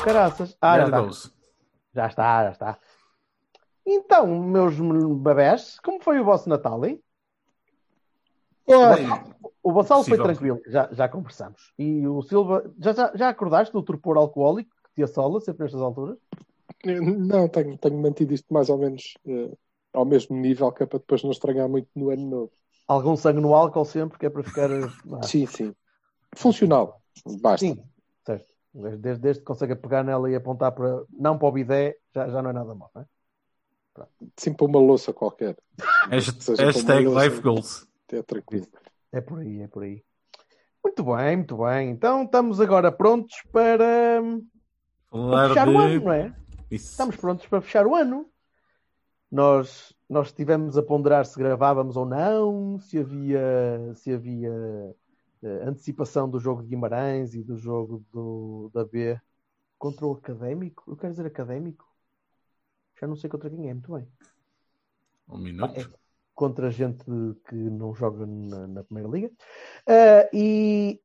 [0.00, 0.56] Caraças.
[0.60, 1.30] Ah, já está.
[1.92, 2.78] Já está, já está.
[3.86, 4.78] Então, meus
[5.18, 7.02] bebés, como foi o vosso Natal, hein?
[9.62, 11.72] O Vassalo foi tranquilo, já, já conversamos.
[11.78, 15.80] E o Silva, já, já, já acordaste do torpor alcoólico que te assola sempre nestas
[15.80, 16.18] alturas?
[16.84, 19.50] Não, tenho, tenho mantido isto mais ou menos eh,
[19.92, 22.52] ao mesmo nível, que é para depois não estragar muito no ano novo.
[22.86, 24.70] Algum sangue no álcool sempre, que é para ficar.
[24.70, 25.74] ah, Sim, sim.
[26.34, 27.00] Funcional.
[27.40, 27.66] Basta.
[27.66, 27.82] sim.
[28.72, 31.04] Desde, desde que consegue pegar nela e apontar para.
[31.10, 33.06] Não para o bidé, já, já não é nada mal, não é?
[34.36, 35.56] Sim, para uma louça qualquer.
[36.10, 37.40] Hashtag eu Life.
[37.40, 37.86] Goals.
[38.12, 38.66] É tranquilo.
[39.12, 40.04] É por aí, é por aí.
[40.82, 41.90] Muito bem, muito bem.
[41.90, 44.22] Então estamos agora prontos para,
[45.10, 46.04] para Falar fechar o ano, de.
[46.04, 46.36] não é?
[46.70, 46.90] Isso.
[46.90, 48.26] Estamos prontos para fechar o ano.
[49.30, 54.52] Nós, nós estivemos a ponderar se gravávamos ou não, se havia, se havia
[55.42, 59.18] antecipação do jogo de Guimarães e do jogo do, da B
[59.78, 60.84] contra o Académico.
[60.86, 61.86] Eu quero dizer Académico.
[63.00, 64.06] Já não sei contra quem é, muito bem.
[65.28, 65.80] Um minuto.
[65.80, 66.00] É
[66.40, 67.04] contra gente
[67.48, 69.30] que não joga na, na Primeira Liga.
[69.86, 70.98] Ah, e...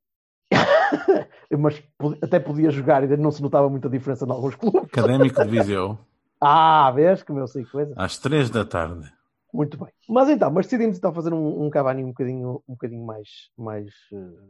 [1.60, 1.84] Mas
[2.22, 4.84] até podia jogar, ainda não se notava muita diferença em alguns clubes.
[4.84, 5.98] Académico de Viseu.
[6.48, 7.94] Ah, vês como eu sei coisa.
[7.96, 9.12] Às 3 da tarde.
[9.56, 9.88] Muito bem.
[10.10, 13.90] Mas então, mas decidimos então fazer um, um Cavani um bocadinho, um bocadinho mais, mais,
[14.12, 14.48] eh,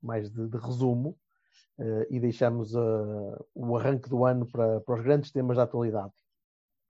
[0.00, 1.16] mais de, de resumo
[1.80, 2.78] eh, e deixamos eh,
[3.54, 6.12] o arranque do ano para, para os grandes temas da atualidade,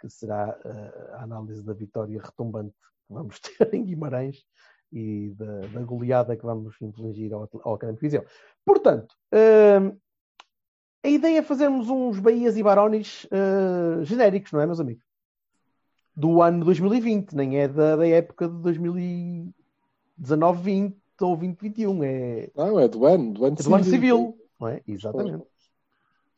[0.00, 2.74] que será eh, a análise da vitória retumbante
[3.06, 4.44] que vamos ter em Guimarães
[4.92, 8.24] e da, da goleada que vamos infligir ao, ao Académico Viseu.
[8.66, 9.14] Portanto,
[11.04, 13.26] a ideia é fazermos uns Bahias e Barones
[14.02, 15.09] genéricos, não é, meus amigos?
[16.16, 18.54] Do ano 2020, nem é da, da época de
[20.18, 24.38] 2019, 20 ou 2021, é, Não, é do ano, do ano é do ano civil,
[24.58, 24.80] não é?
[24.86, 25.44] Exatamente.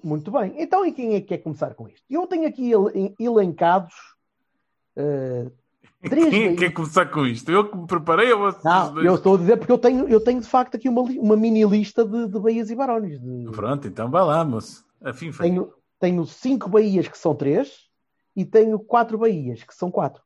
[0.03, 0.55] Muito bem.
[0.59, 2.03] Então, e quem é que quer começar com isto?
[2.11, 3.95] Eu tenho aqui ele- elencados
[4.97, 5.47] eh,
[6.03, 7.49] três Quem é quer começar com isto?
[7.53, 9.07] Eu que me preparei ou vocês Não, dois?
[9.07, 11.63] eu estou a dizer porque eu tenho, eu tenho de facto aqui uma, uma mini
[11.65, 13.21] lista de, de Bahias e Barões.
[13.21, 14.85] De- Pronto, então vai lá, moço.
[15.05, 17.89] Afim tenho, tenho cinco Bahias que são três
[18.35, 20.23] e tenho quatro Bahias que são quatro.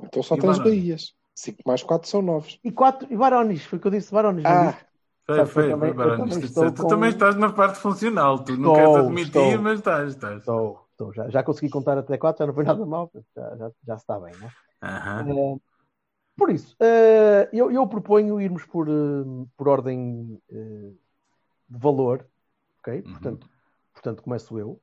[0.00, 0.64] Então só E tens Barões?
[0.64, 1.14] Bahias.
[1.34, 2.58] 5 mais 4 são 9.
[2.62, 4.44] E quatro e Barones, foi o que eu disse, Barones.
[4.44, 4.76] não Ah?
[5.24, 8.44] Foi, foi, também- foi, estou Tu com- também estás na parte funcional.
[8.44, 9.62] Tu não Estou, queres admitir, estou.
[9.62, 10.08] mas estás.
[10.10, 10.38] estás.
[10.38, 11.12] Estou, estou.
[11.14, 14.18] Já, já consegui contar até quatro, já não foi nada mal, já, já, já está
[14.20, 14.52] bem, não é?
[15.30, 15.60] Eh,
[16.36, 18.92] por isso, eh, eu, eu proponho irmos por, eh,
[19.56, 20.40] por ordem
[21.68, 22.26] de valor,
[22.80, 23.02] ok?
[23.02, 23.12] Uhum.
[23.12, 23.50] Portanto,
[23.92, 24.80] portanto começo eu.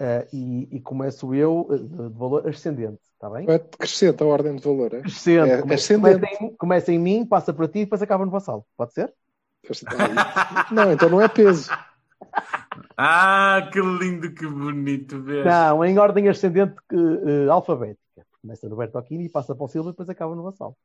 [0.00, 3.50] Eh, e, e começo eu eh, de, de valor ascendente, está bem?
[3.50, 5.00] é decrescente a ordem de valor, é?
[5.00, 5.50] Crescente.
[5.50, 5.60] É.
[5.60, 8.64] Começa, em, começa em mim, passa para ti e depois acaba no vassalo.
[8.76, 9.12] Pode ser?
[10.70, 11.70] Não, então não é peso.
[12.96, 15.22] Ah, que lindo, que bonito.
[15.22, 15.44] Vês?
[15.44, 18.26] Não, em ordem ascendente eh, alfabética.
[18.40, 20.76] Começa no Bertocchini e passa para o Silva e depois acaba no vassalo.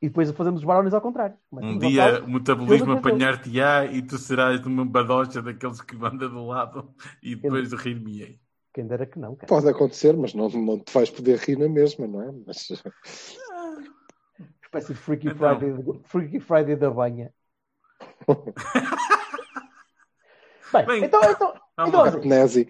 [0.00, 1.36] E depois fazemos os barões ao contrário.
[1.50, 6.46] Começa Um dia o metabolismo apanhar-te-á e tu serás uma badocha daqueles que anda do
[6.46, 8.40] lado e depois rir-me-ei.
[8.72, 9.48] Quem dera que não, cara.
[9.48, 12.32] Pode acontecer, mas não, não te vais poder rir na mesma, não é?
[12.46, 12.68] Mas
[14.62, 15.58] espécie de Freaky Então.
[15.58, 17.32] Friday, Freaky Friday da banha.
[20.72, 22.66] Bem, Bem, então, então, então assim.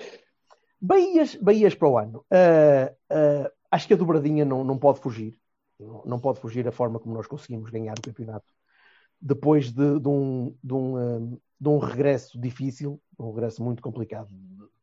[0.80, 2.24] Bahias, Bahias para o ano.
[2.30, 5.36] Ah, ah, acho que a dobradinha não, não pode fugir.
[5.78, 8.46] Não, pode fugir a forma como nós conseguimos ganhar o campeonato.
[9.20, 14.28] Depois de, de um, de, um, ah, de um regresso difícil, um regresso muito complicado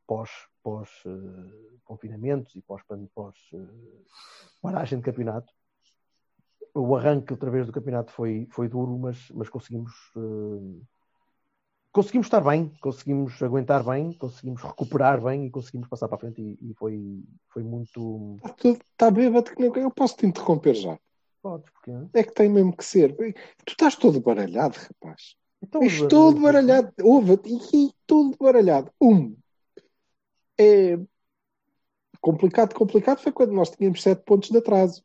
[0.08, 0.30] pós,
[0.64, 2.82] pós ah, confinamentos e pós,
[3.14, 3.58] pós ah,
[4.62, 5.54] paragem de campeonato.
[6.74, 10.86] O arranque outra vez do campeonato foi, foi duro, mas, mas conseguimos ah,
[11.96, 16.42] conseguimos estar bem, conseguimos aguentar bem, conseguimos recuperar bem e conseguimos passar para a frente
[16.42, 18.36] e, e foi, foi muito.
[18.62, 19.74] Está bêbado que não.
[19.74, 21.00] Eu posso te interromper já.
[21.42, 21.92] Podes, porque.
[22.14, 23.16] É que tem mesmo que ser.
[23.16, 25.38] Tu estás todo baralhado, rapaz.
[25.64, 26.92] Então, todo baralhado.
[27.02, 28.92] Ouve, e todo baralhado.
[29.02, 29.34] Um.
[30.60, 31.00] É
[32.20, 35.02] complicado, complicado foi quando nós tínhamos sete pontos de atraso.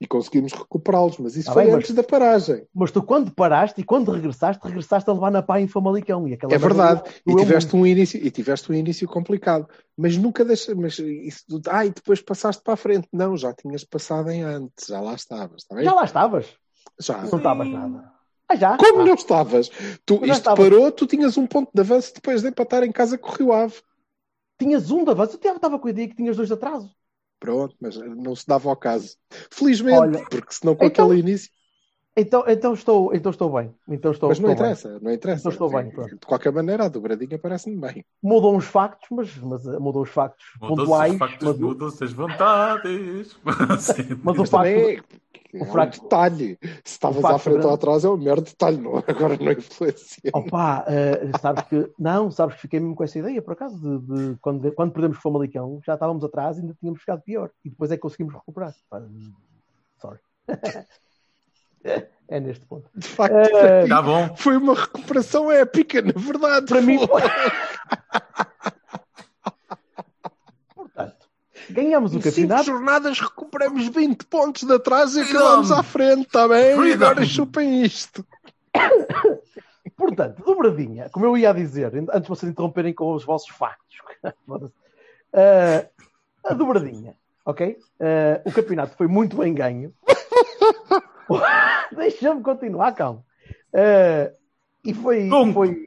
[0.00, 2.66] E conseguimos recuperá-los, mas isso Tá foi bem, antes mas- da paragem.
[2.74, 6.26] Mas tu, quando paraste e quando regressaste, regressaste a levar na pá em Famalicão.
[6.28, 7.02] E aquela É verdade.
[7.24, 9.68] E tiveste, um início, e tiveste um início complicado.
[9.96, 10.74] Mas nunca deixa.
[10.74, 13.08] Mas isso, ah, e depois passaste para a frente.
[13.12, 14.86] Não, já tinhas passado em antes.
[14.88, 15.62] Já lá estavas.
[15.62, 15.84] Está bem?
[15.84, 16.46] Já lá estavas.
[17.00, 17.22] Já.
[17.22, 18.12] Não estavas nada.
[18.48, 18.76] Ah, já?
[18.76, 19.70] Como Ah, não estavas?
[20.04, 20.56] Tu, isto estava.
[20.56, 23.52] parou, tu tinhas um ponto de avanço depois de empatar em casa com o Rio
[23.52, 23.76] Ave.
[24.58, 25.38] Tinhas um de avanço.
[25.42, 26.90] Eu estava com a ideia que tinhas dois de atraso.
[27.44, 29.18] Pronto, mas não se dava ao caso.
[29.50, 31.50] Felizmente, Olha, porque senão com então- aquele início.
[32.16, 33.74] Então, então, estou, então estou bem.
[33.88, 34.72] Então estou, Mas não estou bem.
[34.72, 35.40] interessa, não interessa.
[35.40, 36.10] Então estou bem, pronto.
[36.14, 38.04] De qualquer maneira, a dobradinha parece-me bem.
[38.22, 41.12] Mudam os factos, mas, mas uh, mudam os factos Mudam-se pontuais.
[41.12, 43.36] os factos, mas, mudam-se as vontades.
[43.80, 44.20] Sim.
[44.22, 44.66] mas o facto.
[44.68, 45.00] é,
[45.54, 46.58] o é facto- um detalhe.
[46.62, 50.30] Se estavas à frente grande- ou atrás é um mero detalhe, não, agora não influencia.
[50.32, 51.90] Opa, uh, sabes que.
[51.98, 55.18] Não, sabes que fiquei mesmo com essa ideia, por acaso, de, de- quando, quando perdemos
[55.18, 57.50] o Famalicão, já estávamos atrás e ainda tínhamos ficado pior.
[57.64, 58.72] E depois é que conseguimos recuperar.
[60.00, 60.20] Sorry.
[62.28, 62.88] é neste ponto.
[62.94, 64.34] De facto, Eh, Tá bom.
[64.36, 66.66] foi uma recuperação épica, na verdade.
[66.66, 66.98] Para mim,
[70.74, 71.26] portanto,
[71.70, 72.64] ganhamos o Em cinco campeonato.
[72.64, 76.76] jornadas recuperamos 20 pontos de atrás e acabamos à frente, está bem?
[76.76, 77.04] Freedom.
[77.06, 78.24] Agora chupem isto.
[79.96, 83.84] Portanto, dobradinha, como eu ia dizer, antes de vocês interromperem com os vossos factos.
[85.36, 85.88] Eh,
[86.44, 87.76] a dobradinha, ok?
[87.98, 89.92] Eh, o campeonato foi muito bem ganho.
[92.10, 93.24] Deixa-me continuar, calma.
[93.72, 94.32] Eh,
[94.84, 95.52] e foi, Bom.
[95.54, 95.86] foi,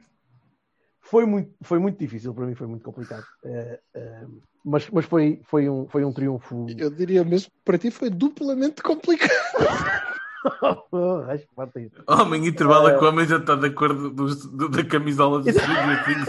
[1.00, 3.24] foi, muito, foi muito difícil para mim, foi muito complicado.
[3.44, 4.26] Eh, eh,
[4.64, 6.66] mas mas foi, foi, um, foi um triunfo.
[6.76, 9.30] Eu diria mesmo que para ti foi duplamente complicado.
[11.28, 11.90] Acho que parte.
[12.06, 12.98] Homem, intervalo Eh.
[12.98, 16.28] com a homem já está de acordo dos- do- da camisola do Stranger Things.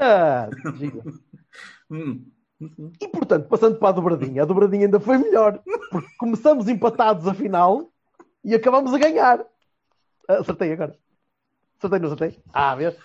[0.00, 0.48] Ah.
[1.90, 2.24] Hum.
[3.00, 7.34] E portanto, passando para a dobradinha, a dobradinha ainda foi melhor, porque começamos empatados a
[7.34, 7.88] final
[8.44, 9.44] e acabamos a ganhar.
[10.26, 10.96] Acertei agora.
[11.78, 12.42] Acertei, não acertei?
[12.52, 12.96] Ah, vês?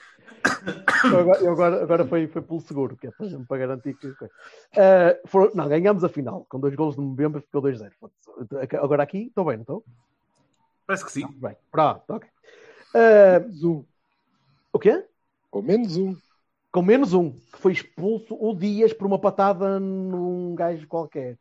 [1.05, 4.07] Eu agora, eu agora, agora foi, foi pelo seguro, que é para, para garantir que.
[4.75, 7.91] Ah, foram- não, ganhamos a final, com dois golos de Mbemba, ficou 2-0.
[7.99, 8.75] Foda-se.
[8.77, 9.85] Agora aqui, estou bem, não estou?
[10.87, 11.27] Parece que sim.
[11.39, 12.27] Bem, pronto, ok.
[12.93, 13.83] Menos um.
[14.71, 15.05] o quê?
[15.51, 16.15] Ou menos um.
[16.73, 21.37] Com menos um, que foi expulso o Dias por uma patada num gajo qualquer.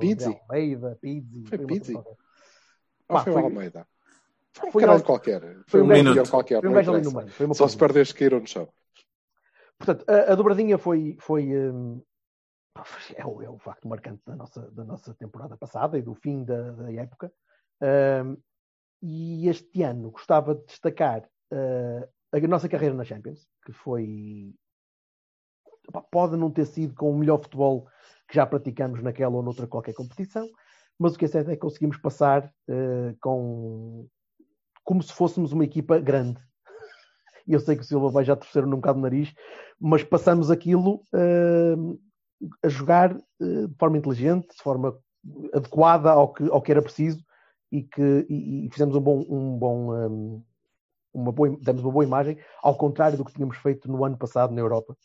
[0.00, 0.36] Pizzi.
[0.50, 1.44] Almeida, Pizzi.
[1.46, 1.94] Foi Pizzi?
[1.94, 2.18] Ou
[3.06, 3.86] Pá, foi, foi- Almeida?
[4.52, 5.40] Foi um foi caralho qualquer.
[5.68, 6.60] foi um um gajo- qualquer.
[6.60, 7.28] Foi um gajo ali no meio.
[7.30, 7.68] Só coisa.
[7.68, 8.68] se perdeste caíram no chão.
[9.78, 11.52] Portanto, a, a dobradinha foi, foi,
[12.74, 12.84] pá,
[13.14, 16.42] é, o, é o facto marcante da nossa, da nossa temporada passada e do fim
[16.42, 17.32] da, da época.
[17.80, 18.36] Hum,
[19.02, 21.22] e este ano gostava de destacar
[21.52, 24.54] uh, a nossa carreira na Champions, que foi.
[26.10, 27.86] Pode não ter sido com o melhor futebol
[28.28, 30.48] que já praticamos naquela ou noutra qualquer competição,
[30.98, 34.08] mas o que é certo é que conseguimos passar uh, com
[34.82, 36.40] como se fôssemos uma equipa grande.
[37.46, 39.32] E eu sei que o Silva vai já torcer um bocado o nariz,
[39.80, 42.00] mas passamos aquilo uh,
[42.62, 44.98] a jogar uh, de forma inteligente, de forma
[45.52, 47.24] adequada ao que, ao que era preciso
[47.70, 50.44] e que e, e fizemos um bom, um bom um,
[51.16, 54.54] uma boa, demos uma boa imagem, ao contrário do que tínhamos feito no ano passado
[54.54, 54.96] na Europa,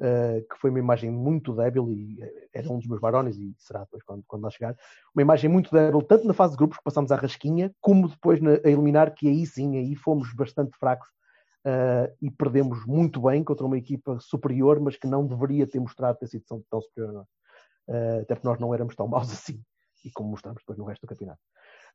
[0.00, 2.18] uh, que foi uma imagem muito débil e
[2.52, 4.76] era um dos meus barões e será depois quando, quando lá chegar,
[5.14, 8.40] uma imagem muito débil, tanto na fase de grupos que passámos à rasquinha, como depois
[8.40, 11.08] na, a eliminar, que aí sim, aí fomos bastante fracos
[11.66, 16.16] Uh, e perdemos muito bem contra uma equipa superior, mas que não deveria ter mostrado
[16.16, 17.26] ter sido tão, tão superior.
[17.88, 19.60] Uh, até porque nós não éramos tão maus assim,
[20.04, 21.40] e como mostramos depois no resto do campeonato.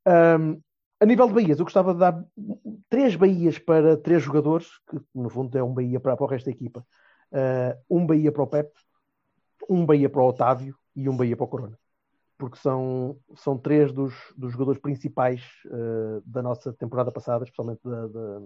[0.05, 0.62] Um,
[1.01, 2.24] a nível de Bahias, eu gostava de dar
[2.89, 6.46] três Bahias para três jogadores, que no fundo é um Bahia para, para o resto
[6.46, 6.86] da equipa.
[7.31, 8.72] Uh, um Bahia para o Pep,
[9.70, 11.79] um Bahia para o Otávio e um Bahia para o Corona.
[12.38, 15.43] Porque são, são três dos, dos jogadores principais
[16.25, 18.41] da nossa temporada passada, especialmente da, da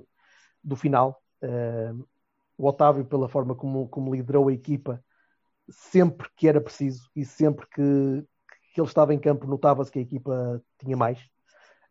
[0.66, 1.22] do final.
[1.42, 2.06] Uh,
[2.58, 5.04] o Otávio, pela forma como, como liderou a equipa,
[5.70, 8.26] sempre que era preciso e sempre que,
[8.74, 11.20] que ele estava em campo, notava-se que a equipa tinha mais.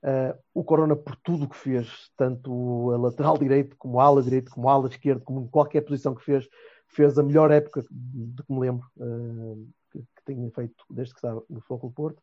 [0.05, 4.51] Uh, o Corona, por tudo que fez, tanto a lateral direito, como a ala direito,
[4.51, 6.47] como a ala esquerda, como qualquer posição que fez,
[6.89, 11.19] fez a melhor época de que me lembro uh, que, que tenha feito desde que
[11.19, 12.23] estava no Foco do Porto.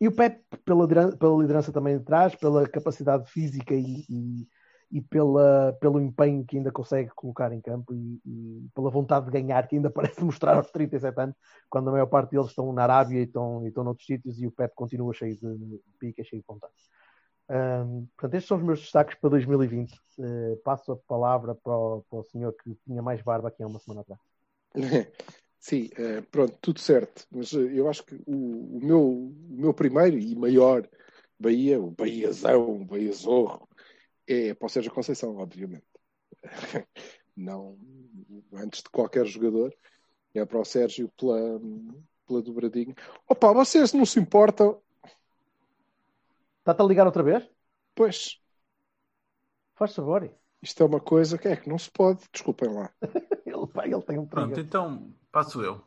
[0.00, 4.46] E o Pep, pela, pela liderança também de trás, pela capacidade física e
[4.92, 9.32] e pela, pelo empenho que ainda consegue colocar em campo e, e, pela vontade de
[9.32, 11.34] ganhar que ainda parece mostrar aos 37 anos,
[11.70, 14.46] quando a maior parte deles estão na Arábia e estão, e estão noutros sítios e
[14.46, 16.74] o Pep continua cheio de pica, cheio de vontade.
[17.48, 19.94] Um, portanto, estes são os meus destaques para 2020.
[20.18, 23.66] Uh, passo a palavra para o, para o senhor que tinha mais barba aqui há
[23.66, 24.20] uma semana atrás.
[25.58, 27.24] Sim, eh, pronto, tudo certo.
[27.30, 30.88] Mas eh, eu acho que o, o meu, o meu primeiro e maior
[31.38, 33.68] Bahia, o Bahiazão, o Bahia Zorro,
[34.26, 35.84] é para o Sérgio Conceição, obviamente.
[37.36, 37.78] Não,
[38.52, 39.74] antes de qualquer jogador,
[40.34, 41.60] é para o Sérgio pela,
[42.26, 42.94] pela dobradinha.
[43.28, 44.80] Opa, vocês não se importam?
[46.58, 47.48] Está-te a ligar outra vez?
[47.94, 48.38] Pois,
[49.74, 50.30] Faz favor.
[50.62, 52.90] isto é uma coisa que é que não se pode, desculpem lá.
[53.44, 55.82] Ele, pá, ele tem um Pronto, então passo eu.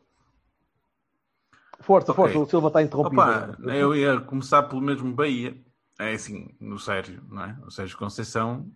[1.80, 2.24] Força, Ok.
[2.24, 3.22] força, o Silva está interrompido.
[3.22, 5.56] Opa, eu ia começar pelo mesmo Bahia.
[5.98, 7.58] É assim, no Sérgio, não é?
[7.66, 8.70] O Sérgio Conceição.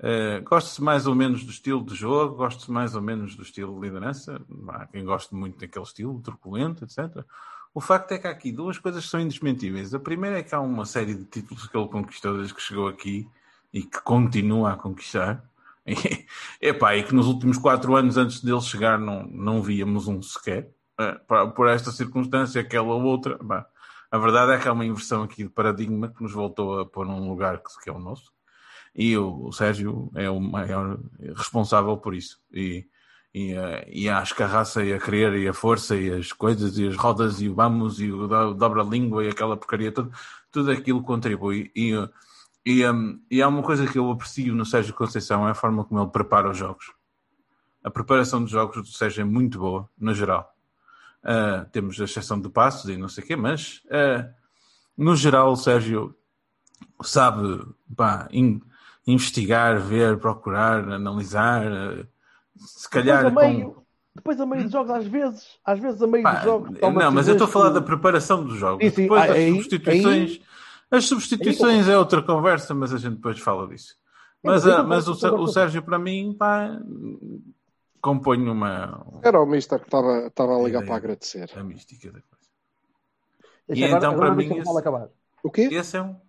[0.00, 3.74] eh, gosto-se mais ou menos do estilo de jogo, gosto-se mais ou menos do estilo
[3.80, 4.40] de liderança.
[4.68, 7.24] Há quem goste muito daquele estilo, truculento, etc.
[7.74, 9.92] O facto é que há aqui duas coisas que são indesmentíveis.
[9.94, 12.88] A primeira é que há uma série de títulos que ele conquistou desde que chegou
[12.88, 13.28] aqui
[13.72, 15.44] e que continua a conquistar.
[16.60, 20.20] E, epá, e que nos últimos quatro anos antes dele chegar não, não víamos um
[20.20, 20.70] sequer.
[21.26, 23.38] Por- por esta circunstância, aquela ou outra.
[23.42, 23.66] Bah,
[24.10, 27.06] a verdade é que há uma inversão aqui de paradigma que nos voltou a pôr
[27.06, 28.32] num lugar que, é o nosso.
[28.94, 30.98] E o, Sérgio é o maior
[31.36, 32.40] responsável por isso.
[32.52, 32.86] E,
[33.34, 36.32] e, eh, e acho que a raça e a querer e a força e as
[36.32, 40.10] coisas e as rodas e o vamos e o do- dobra-língua e aquela porcaria toda,
[40.50, 41.70] tudo aquilo contribui.
[41.76, 42.08] E, eh,
[42.64, 45.84] e, hum, e há uma coisa que eu aprecio no Sérgio Conceição é a forma
[45.84, 46.92] como ele prepara os jogos.
[47.84, 50.54] A preparação dos jogos do Sérgio é muito boa, no geral.
[51.24, 54.28] Uh, temos a exceção de passos e não sei o quê, mas uh,
[54.96, 56.14] no geral o Sérgio
[57.02, 57.60] sabe
[57.96, 58.60] pá, in-
[59.06, 62.06] investigar, ver, procurar, analisar, uh,
[62.56, 63.76] se calhar depois, a com- meio,
[64.14, 66.70] depois a meio dos jogos, às vezes, às vezes a meio Pá, dos jogos.
[66.80, 68.84] não, mas eu estou a falar da preparação dos jogos.
[68.84, 70.40] Sim, sim, Depois aí- substituições.
[70.90, 73.94] As substituições é outra conversa, mas a gente depois fala disso.
[74.42, 75.46] Mas, mas o, o.
[75.48, 76.78] Sérgio, para mim, pá,
[78.02, 79.04] compõe uma.
[79.22, 81.50] Era o Mister que estava, estava a ligar para agradecer.
[81.56, 82.48] a mística da coisa.
[83.68, 85.10] Deixa E agora- então, agora para mim, esse-.
[85.42, 85.68] O quê?
[85.72, 86.06] Esse é um.
[86.06, 86.20] Não,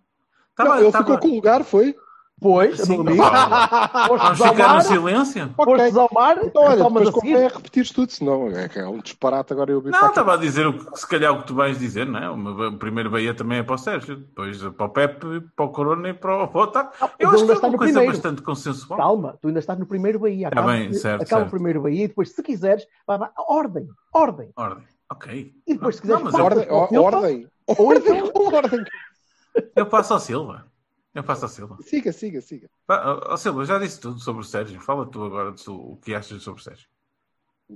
[0.54, 1.96] Tava, ele tava- ficou com o lugar, foi?
[2.40, 2.96] Pois, Sim.
[3.04, 5.48] Vamos ficar no silêncio?
[5.50, 8.98] Postos ao mar, Então, olha, depois convém é repetir tudo, senão é, que é um
[8.98, 11.54] disparate agora eu vi Não, estava a dizer o que se calhar o que tu
[11.54, 12.30] vais dizer, não é?
[12.30, 15.64] O meu- o primeiro Bahia também é para o Sérgio, depois para o Pepe, para
[15.64, 16.90] o Corona e para o para o Otávio.
[17.00, 18.12] Não, Eu mas acho que é uma coisa primeiro.
[18.12, 18.98] bastante consensual.
[18.98, 20.48] Calma, tu ainda estás no primeiro Bahia.
[20.48, 21.48] Acaba, Tá bem, certo, acaba certo.
[21.48, 24.50] o primeiro Bahia e depois, se quiseres, vai, vai, ordem, ordem.
[24.56, 24.84] Ordem.
[25.12, 25.52] Ok.
[25.66, 27.46] E depois, se Não, quiseres, mas passa Ordem, ordem.
[27.66, 28.84] Ou Ordem, então, ordem.
[29.76, 30.64] Eu passo ao Silva.
[31.20, 31.76] Eu passo ao Silva.
[31.82, 32.68] Siga, siga, siga.
[32.88, 34.80] Ó Silva, já disse tudo sobre o Sérgio.
[34.80, 36.88] Fala tu agora o que achas sobre o Sérgio.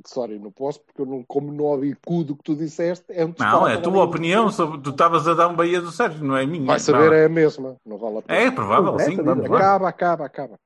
[0.07, 3.25] Sorry, não posso, porque eu não, como não ouvi cu do que tu disseste, é
[3.25, 4.81] um Não, é a tua opinião sobre.
[4.81, 6.67] Tu estavas a dar um Bahia do Sérgio, não é a minha.
[6.67, 7.77] Vai saber, é a mesma.
[7.87, 8.41] Não vale a pena.
[8.41, 9.17] É provável, É, sim.
[9.17, 9.57] sabia, Vamos lá.
[9.59, 10.61] Acaba, acaba, acaba.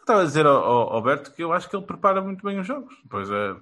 [0.00, 2.66] Estava a dizer ao, ao Alberto que eu acho que ele prepara muito bem os
[2.66, 2.92] jogos.
[3.08, 3.54] Pois é,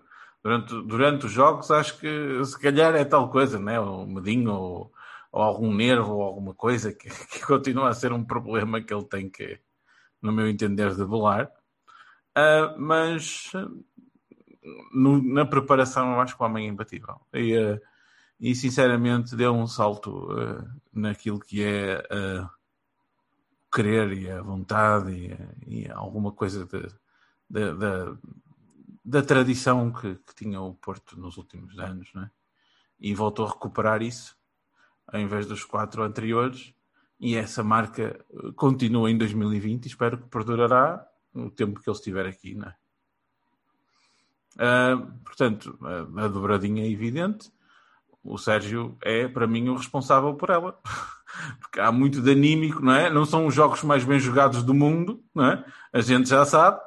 [0.43, 3.79] durante, durante os jogos acho que se calhar é tal coisa, né?
[3.79, 4.93] O medinho ou,
[5.33, 9.05] ou algum nervo ou alguma coisa que, que continua a ser um problema que ele
[9.05, 9.61] tem que,
[10.23, 11.51] no meu entender, debelar.
[12.35, 13.51] Ah, mas
[14.93, 17.21] no- na preparação eu acho que o homem é imbatível.
[17.33, 17.81] E, ah,
[18.41, 22.51] e sinceramente deu um salto ah, naquilo que é ah,
[23.67, 25.13] o querer e a vontade
[25.67, 26.81] e, e alguma coisa de,
[27.49, 28.17] de- da-
[29.05, 32.31] da tradição que, que tinha o Porto nos últimos anos, é?
[33.01, 34.38] E voltou a recuperar isso
[35.09, 36.75] ao invés dos quatro anteriores.
[37.21, 41.97] E essa marca eh, continua em 2020 e espero que perdurará o tempo que ele
[41.97, 42.75] estiver aqui, não é?
[44.59, 47.51] Ah, portanto, a, a dobradinha é evidente.
[48.23, 50.79] O Sérgio é, para mim, o responsável por ela.
[51.61, 53.11] Porque há muito de anímico, não é?
[53.11, 55.65] Não são os jogos mais bem jogados do mundo, não é?
[55.93, 56.81] A gente já sabe.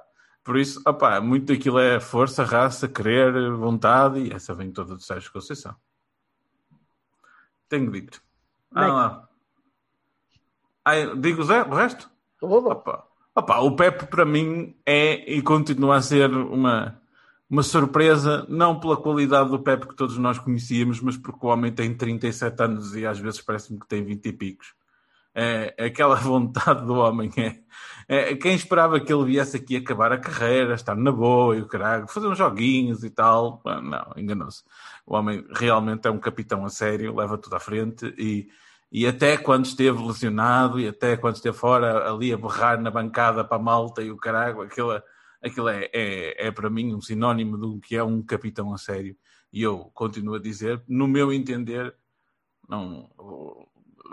[0.43, 0.81] Por isso,
[1.21, 5.75] muito daquilo é força, raça, querer, vontade, e essa vem toda do Sérgio Conceição.
[7.71, 8.21] Tenho dito.
[8.75, 9.27] Ah,
[10.85, 11.05] lá.
[11.15, 12.09] Digo Zé, o resto?
[12.41, 13.07] Opa.
[13.33, 17.01] Opa, o Pepe para mim é e continua a ser uma,
[17.49, 21.71] uma surpresa, não pela qualidade do Pepe que todos nós conhecíamos, mas porque o homem
[21.71, 24.73] tem 37 anos e às vezes parece-me que tem 20 e picos.
[25.33, 27.31] É, é aquela vontade do homem.
[28.07, 31.61] É, é, quem esperava que ele viesse aqui acabar a carreira, estar na boa e
[31.61, 34.63] o caralho, fazer uns joguinhos e tal, não, enganou-se.
[35.05, 38.49] O homem realmente é um capitão a sério, leva tudo à frente e,
[38.91, 43.45] e até quando esteve lesionado e até quando esteve fora ali a berrar na bancada
[43.45, 45.01] para a malta e o caralho, aquilo,
[45.41, 49.15] aquilo é, é, é para mim um sinónimo do que é um capitão a sério.
[49.53, 51.95] E eu continuo a dizer, no meu entender,
[52.67, 53.09] não,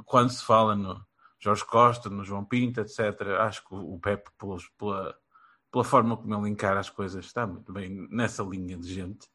[0.05, 1.08] quando se fala no
[1.39, 2.99] Jorge Costa, no João Pinto, etc.,
[3.41, 4.57] acho que o Pepe, pela,
[5.71, 9.29] pela forma como ele encara as coisas, está muito bem nessa linha de gente.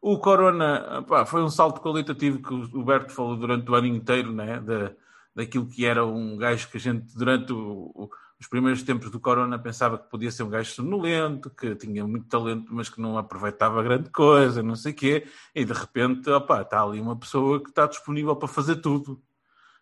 [0.00, 4.32] O Corona pá, foi um salto qualitativo que o Berto falou durante o ano inteiro,
[4.32, 4.58] né?
[4.60, 4.92] Da,
[5.34, 9.20] daquilo que era um gajo que a gente, durante o, o, os primeiros tempos do
[9.20, 13.16] Corona, pensava que podia ser um gajo sonolento, que tinha muito talento, mas que não
[13.16, 15.26] aproveitava grande coisa, não sei o quê.
[15.54, 19.22] E de repente, opa, está ali uma pessoa que está disponível para fazer tudo.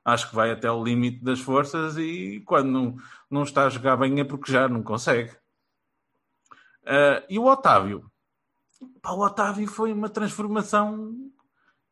[0.04, 2.96] Acho que vai até o limite das forças e quando não,
[3.30, 5.30] não está a jogar bem é porque já não consegue.
[6.82, 8.10] Uh, e o Otávio?
[9.02, 11.14] Pá, o Otávio foi uma transformação.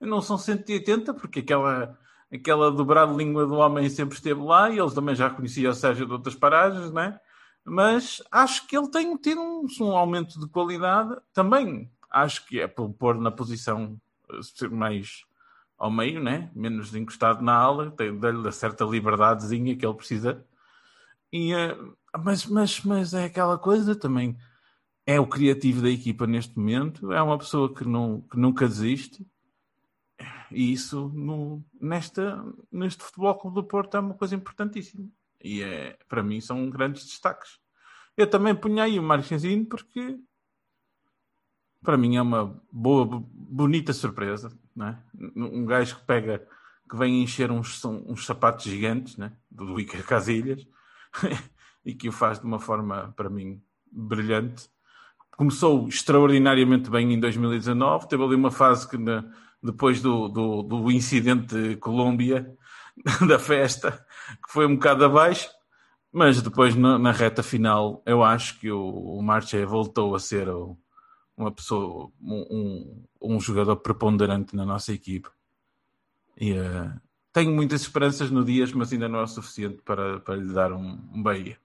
[0.01, 1.99] Não são 180, porque aquela,
[2.33, 6.07] aquela dobrada língua do homem sempre esteve lá e eles também já conheciam o Sérgio
[6.07, 7.21] de outras paragens, né?
[7.65, 11.91] Mas acho que ele tem tido um, um aumento de qualidade também.
[12.11, 14.01] Acho que é por pôr na posição
[14.31, 15.25] eh, mais
[15.79, 16.51] ao meio, né?
[16.55, 20.45] menos encostado na ala, dá-lhe certa liberdadezinha que ele precisa.
[21.33, 24.37] E, uh, mas, mas, mas é aquela coisa também
[25.09, 29.27] é o criativo da equipa neste momento, é uma pessoa que, não, que nunca desiste.
[30.51, 35.09] E isso no, nesta, neste Futebol Clube do Porto é uma coisa importantíssima.
[35.43, 37.59] E é, para mim são grandes destaques.
[38.19, 40.19] Eu também punha aí o Marquezine porque
[41.83, 44.51] para mim é uma boa, bonita surpresa.
[44.75, 44.99] Não é?
[45.37, 46.47] Um gajo que pega,
[46.89, 49.33] que vem encher uns, uns sapatos gigantes né?
[49.51, 50.67] do Iker Casilhas
[51.85, 54.69] e que o faz de uma forma, para mim, brilhante
[55.39, 59.25] começou extraordinariamente bem em 2019, teve ali uma fase que na,
[59.63, 62.53] depois do, do, do, incidente de Colômbia,
[63.27, 64.05] da festa,
[64.45, 65.49] que foi um bocado abaixo,
[66.13, 70.49] mas depois na, na reta final eu acho que o, o Marche voltou a ser
[70.49, 70.77] o,
[71.39, 75.29] uma pessoa, um, um, jogador preponderante na nossa equipe.
[76.37, 77.01] E uh,
[77.33, 80.73] tenho muitas esperanças no Dias, mas ainda não é o suficiente para, para lhe dar
[80.73, 81.57] um, um Bahia.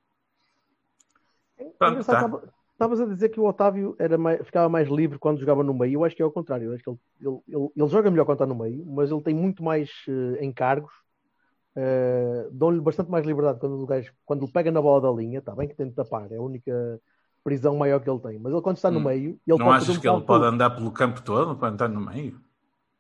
[1.80, 2.30] Pronto, tá.
[2.74, 5.94] Estavas a dizer que o Otávio era mais, ficava mais livre quando jogava no meio.
[5.94, 6.68] Eu acho que é o contrário.
[6.68, 9.22] Eu acho que ele, ele, ele, ele, joga melhor quando está no meio, mas ele
[9.22, 10.92] tem muito mais uh, encargos.
[11.76, 15.40] Uh, Dão-lhe bastante mais liberdade quando o gajo, quando ele pega na bola da linha.
[15.40, 17.00] Está bem que tem de tapar, é a única
[17.44, 18.40] prisão maior que ele tem.
[18.40, 19.04] Mas ele, quando está no hum.
[19.04, 19.40] meio.
[19.46, 22.40] Ele não achas um que ele pode andar pelo campo todo quando está no meio?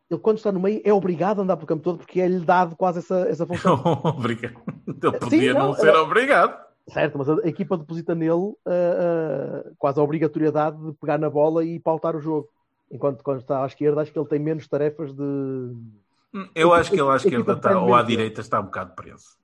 [0.09, 2.75] Ele, quando está no meio, é obrigado a andar pelo campo todo porque é-lhe dado
[2.75, 3.81] quase essa, essa função.
[4.03, 4.55] obrigado.
[4.87, 6.63] Ele podia Sim, não, não, ser obrigado.
[6.89, 11.63] Certo, mas a equipa deposita nele uh, uh, quase a obrigatoriedade de pegar na bola
[11.63, 12.49] e pautar o jogo.
[12.91, 15.23] Enquanto quando está à esquerda, acho que ele tem menos tarefas de.
[15.23, 19.37] Hum, eu acho que ele à esquerda está, ou à direita está um bocado preso.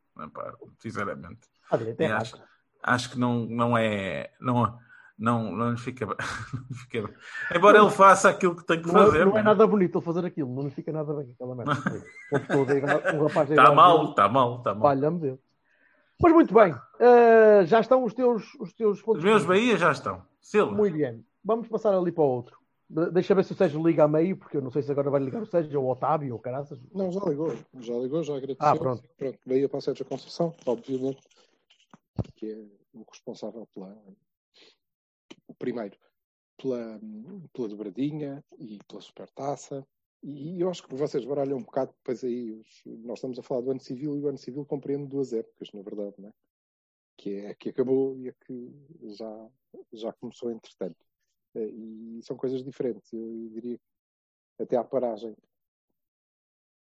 [0.80, 1.40] Sinceramente.
[1.72, 2.36] À direita é acho,
[2.84, 4.32] acho, que não, não é.
[4.40, 4.78] Não,
[5.20, 6.06] não, não lhe fica,
[6.54, 7.16] não fica bem.
[7.54, 9.22] Embora ele faça aquilo que tem que não fazer.
[9.22, 11.74] É, não é nada bonito ele fazer aquilo, não lhe fica nada bem aquela merda.
[13.14, 14.84] um rapaz está mal, está mal, está mal.
[14.84, 15.40] Valha-me Deus.
[16.22, 19.20] Mas muito bem, uh, já estão os teus, os teus pontos.
[19.20, 20.22] Os meus Bahia já estão.
[20.42, 20.72] Silva.
[20.72, 21.24] Muito bem.
[21.44, 22.58] Vamos passar ali para o outro.
[23.12, 25.22] Deixa ver se o Sérgio liga a meio, porque eu não sei se agora vai
[25.22, 26.80] ligar o Sérgio ou o Otávio ou caraças.
[26.94, 27.56] Não, já ligou.
[27.80, 28.68] Já ligou, já agradeceu.
[28.68, 29.04] Ah, pronto.
[29.18, 29.40] pronto.
[29.46, 31.22] Bahia para o Sérgio Conceição, obviamente,
[32.36, 32.58] que é
[32.94, 33.96] o responsável pela.
[35.50, 35.98] O primeiro,
[36.58, 37.00] pela,
[37.52, 39.86] pela dobradinha e pela supertaça
[40.22, 42.52] e eu acho que vocês baralham um bocado depois aí.
[42.52, 45.72] Os, nós estamos a falar do ano civil e o ano civil compreende duas épocas,
[45.72, 46.34] na verdade, não é?
[47.18, 48.72] Que é a que acabou e a que
[49.16, 49.50] já,
[49.94, 51.06] já começou entretanto.
[51.56, 53.12] Eh, e são coisas diferentes.
[53.14, 53.80] Eu diria
[54.60, 55.36] até à paragem.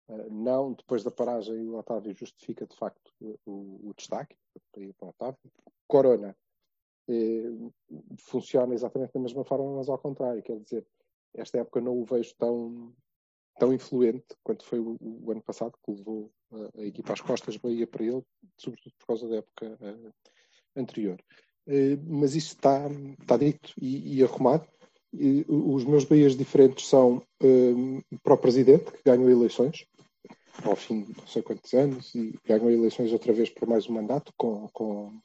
[0.10, 3.14] Eh, não, depois da paragem, o Otávio justifica de facto
[3.46, 4.36] o, o destaque
[4.72, 5.52] para Otávio.
[5.88, 6.36] Corona
[8.18, 10.42] funciona exatamente da mesma forma, mas ao contrário.
[10.42, 10.86] Quer dizer,
[11.34, 12.94] esta época não o vejo tão
[13.60, 17.58] tão influente quanto foi o, o ano passado, que levou a, a equipa às costas
[17.58, 18.24] Bahia para ele,
[18.58, 20.14] sobretudo por causa da época uh,
[20.76, 21.22] anterior.
[21.68, 24.68] Uh, mas isso está, está dito e, e arrumado.
[25.14, 27.22] E, os meus Bahias diferentes são
[28.24, 29.86] para o presidente, que ganhou eleições,
[30.64, 33.94] ao fim de não sei quantos anos, e ganhou eleições outra vez por mais um
[33.94, 35.20] mandato, com, com,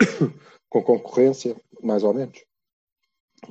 [0.68, 2.44] com concorrência, mais ou menos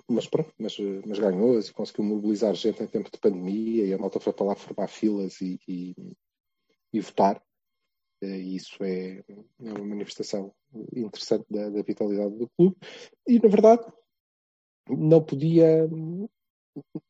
[0.08, 3.98] mas pronto, mas, mas ganhou e conseguiu mobilizar gente em tempo de pandemia e a
[3.98, 5.96] malta foi para lá formar filas e, e,
[6.94, 7.42] e votar.
[8.22, 10.52] E isso é, é, uma manifestação
[10.96, 12.76] interessante da, da, vitalidade do clube.
[13.28, 13.86] E, na verdade,
[14.90, 15.88] não podia.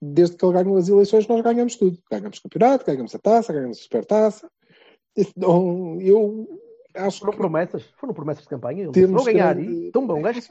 [0.01, 1.97] Desde que ele ganhou as eleições, nós ganhamos tudo.
[2.11, 4.51] Ganhamos campeonato, ganhamos a taça, ganhamos a supertaça.
[5.15, 6.61] Então, eu
[6.95, 7.38] acho Foram que...
[7.38, 8.89] promessas, foram promessas de campanha.
[8.93, 9.88] Ele vou ganhar grande...
[9.88, 10.47] e tão bom, gajo que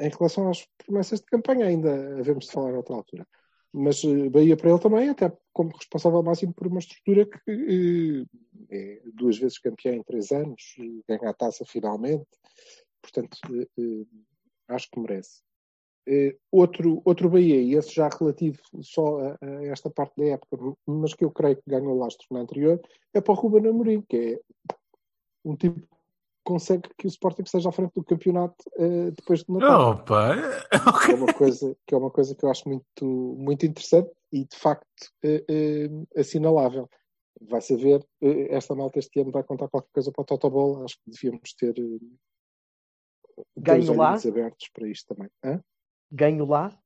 [0.00, 3.26] em relação às promessas de campanha, ainda havemos de falar a outra altura.
[3.72, 8.26] Mas uh, Bahia para ele também, até como responsável máximo por uma estrutura que uh,
[8.70, 12.26] é duas vezes campeã em três anos, ganha a taça finalmente,
[13.02, 13.38] portanto,
[14.68, 15.42] acho que merece.
[16.10, 20.56] Eh, outro, outro Bahia, e esse já relativo só a, a esta parte da época,
[20.86, 22.80] mas que eu creio que ganhou lastro na anterior,
[23.12, 24.40] é para o Ruben Amorim, que é
[25.44, 25.88] um tipo que
[26.44, 29.90] consegue que o Sporting esteja à frente do campeonato eh, depois de Natal.
[29.92, 30.34] Opa!
[31.04, 33.04] que é uma coisa que é uma coisa que eu acho muito
[33.38, 34.86] muito interessante e de facto
[35.22, 36.88] eh, eh, assinalável
[37.40, 40.96] vai saber eh, esta malta este ano vai contar qualquer coisa para o Totobol acho
[40.96, 41.74] que devíamos ter
[43.56, 44.14] Ganho dois lá?
[44.14, 45.62] abertos para isto também Hã?
[46.10, 46.76] Ganho lá,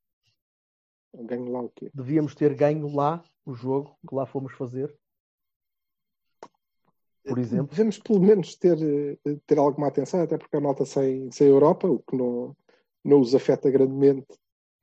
[1.14, 1.90] ganho lá o quê?
[1.94, 4.94] devíamos ter ganho lá o jogo que lá fomos fazer.
[7.24, 11.30] Por exemplo, devemos pelo menos ter, eh, ter alguma atenção até porque a malta sem,
[11.30, 12.56] sem Europa o que não,
[13.04, 14.26] não os afeta grandemente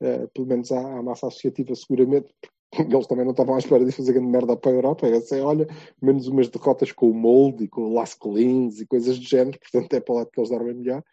[0.01, 2.33] eh, pelo menos à, à massa associativa seguramente
[2.71, 5.07] porque eles também não estavam à espera de fazer grande merda para a Europa.
[5.07, 5.67] É assim, olha,
[6.01, 9.59] menos umas derrotas com o Molde e com o Las Collins e coisas do género,
[9.59, 11.03] portanto é para lá que eles dormem melhor.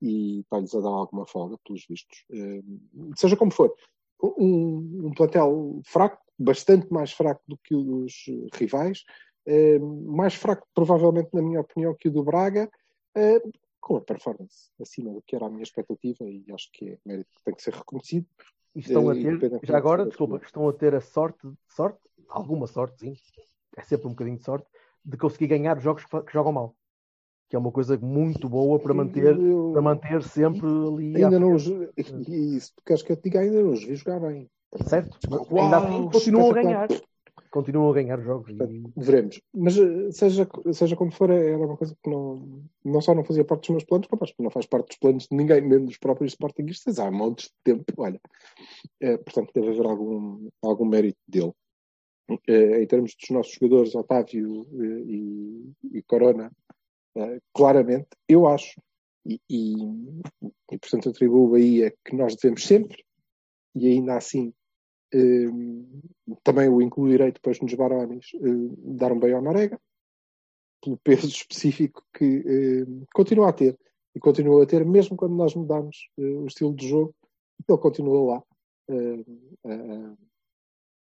[0.00, 2.24] E está-lhes a dar alguma folga, pelos vistos.
[2.32, 2.62] Eh,
[3.16, 3.74] seja como for,
[4.22, 9.27] um, um plantel fraco, bastante mais fraco do que o dos rivais, eh,
[9.78, 12.70] mais fraco, provavelmente, na minha opinião, que o do Braga,
[13.14, 13.40] eh,
[13.80, 17.30] com a performance acima do que era a minha expectativa e acho que é mérito
[17.34, 18.26] que tem que ser reconhecido.
[18.74, 22.66] e estão a Eh, ter, já agora, desculpa, estão a ter a sorte, sorte, alguma
[22.66, 23.16] sorte, sim,
[23.76, 24.66] é sempre um bocadinho de sorte,
[25.04, 26.76] de conseguir ganhar os jogos que, jogam mal.
[27.48, 31.16] Que é uma coisa muito boa para manter, Eu- para manter sempre ali.
[31.24, 31.64] Ainda não os,
[32.28, 34.50] e se tu queres que eu te diga, ainda não os vi jogar bem.
[34.84, 35.18] Certo?
[35.50, 36.88] Uau, Ainda assim continuam a ganhar.
[37.50, 38.50] Continuam a ganhar jogos.
[38.50, 39.40] E, Veremos.
[39.54, 43.44] Mas eh, seja, seja como for, era uma coisa que não, não só não fazia
[43.44, 45.86] parte dos meus planos, como acho que não faz parte dos planos de ninguém, mesmo
[45.86, 48.20] dos próprios Sportingistas, há montes de tempo, olha.
[49.00, 51.52] Eh, portanto, deve haver algum, algum mérito dele.
[52.46, 54.66] Eh, em termos dos nossos jogadores, Otávio
[55.06, 56.52] e, e Corona,
[57.16, 58.80] eh, claramente, eu acho,
[59.26, 59.74] e, e,
[60.70, 63.02] e portanto atribuo o Bahia que nós devemos sempre,
[63.74, 64.52] e ainda assim
[66.42, 69.80] também o incluirei depois nos Barones, eh, dar um bem ao Marega,
[70.82, 73.78] pelo peso específico que eh, continua a ter.
[74.14, 77.14] E continua a ter, mesmo quando nós mudamos eh, o estilo de jogo,
[77.68, 78.42] ele continua lá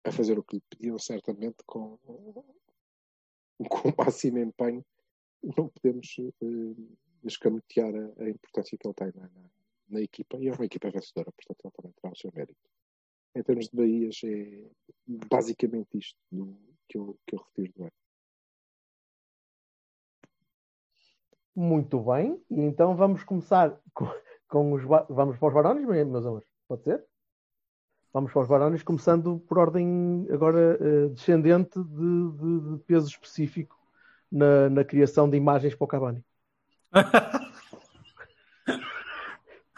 [0.05, 1.99] a, fazer o que lhe pediam, certamente, com,
[3.69, 4.85] com o máximo empenho.
[5.43, 6.17] Não podemos
[7.25, 9.51] escamotear a, a importância que ele tem na, na,
[9.89, 10.39] na equipa.
[10.39, 12.61] E é uma equipa vencedora, portanto, ele também terá o seu mérito
[13.35, 14.71] em termos de Bahias, é
[15.07, 16.57] basicamente isto do,
[16.89, 17.93] que, eu, que eu retiro do ano.
[21.55, 22.41] Muito bem.
[22.51, 24.07] E então vamos começar com,
[24.49, 24.83] com os.
[25.09, 26.49] Vamos para os Barones, meus amores?
[26.69, 27.05] Pode ser?
[28.13, 33.77] Vamos para os Barones, começando por ordem agora eh, descendente de, de- de peso específico
[34.31, 36.25] na, na criação de imagens para o Cavani.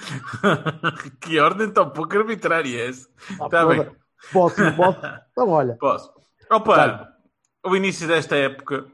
[1.21, 3.09] que ordem tão pouco arbitrária é essa?
[3.41, 3.85] Ah, porra.
[3.85, 3.97] bem.
[4.33, 5.01] Posso, posso?
[5.33, 5.77] Então, olha.
[5.77, 6.13] Posso.
[6.51, 7.17] Opa,
[7.65, 8.87] o início desta época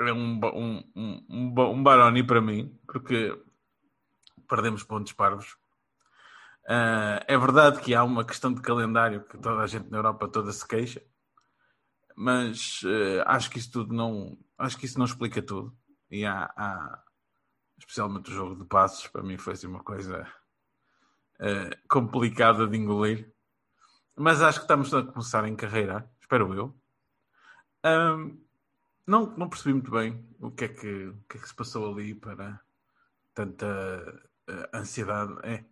[0.00, 3.40] é um, um, um, um, ba- Baroni para mim, porque
[4.48, 5.56] perdemos pontos parvos.
[6.68, 10.26] Ah, é verdade que há uma questão de calendário que toda a gente na Europa
[10.28, 11.00] toda se queixa,
[12.16, 15.76] mas eh, acho que isso tudo não acho que isso não explica tudo.
[16.10, 17.02] E há, há-
[17.86, 20.26] especialmente o jogo de passos, para mim foi assim uma coisa
[21.40, 23.30] eh, complicada de engolir.
[24.16, 26.74] Mas acho que estamos a começar em carreira, espero eu.
[27.82, 28.38] Ahm,
[29.06, 31.92] não, não percebi muito bem o que, é que, o que é que se passou
[31.92, 32.58] ali para
[33.34, 33.66] tanta
[34.48, 35.34] eh, ansiedade.
[35.42, 35.64] É.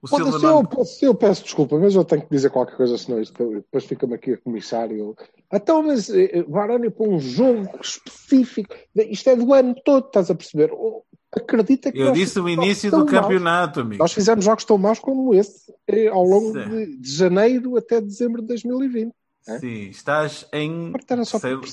[0.00, 2.76] O Pode Silva ser, não- eu, eu peço desculpa, mas eu tenho que dizer qualquer
[2.76, 4.92] coisa, senão isto, depois fica-me aqui a comissar.
[4.92, 5.16] Eu...
[5.52, 10.34] Então, mas eh, Varane para um jogo específico, isto é do ano todo, estás a
[10.34, 10.70] perceber?
[11.36, 13.10] Acredita que Eu disse o início do tão maus.
[13.10, 14.02] campeonato, amigo.
[14.02, 18.40] Nós fizemos jogos tão maus como esse eh, ao longo de, de janeiro até dezembro
[18.40, 19.12] de 2020.
[19.48, 19.58] é?
[19.58, 20.92] Sim, estás em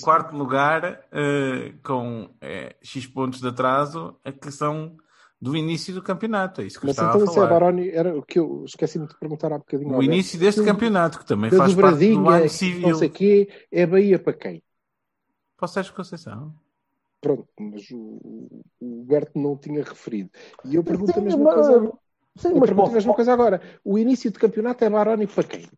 [0.01, 4.97] quarto lugar eh, com eh, X pontos de atraso a que são
[5.41, 6.61] do início do campeonato.
[6.61, 7.47] É isso que eu Mas estava então a é falar.
[7.49, 9.95] Baroni, era o que eu esqueci-me de perguntar há bocadinho.
[9.95, 12.95] O início deste campeonato, que também faz parte do ano não civil.
[12.95, 14.63] sei o quê, é Bahia para quem?
[15.57, 16.53] Para o Sérgio Conceição.
[17.23, 20.29] Pronto, mas o, o Berto não tinha referido.
[20.65, 21.91] E eu pergunto a Sim, mesma mas- coisa.
[22.35, 23.61] Sim, Eu mas pergunto a mesma coisa agora.
[23.83, 25.69] O início de campeonato é Baroni para quem?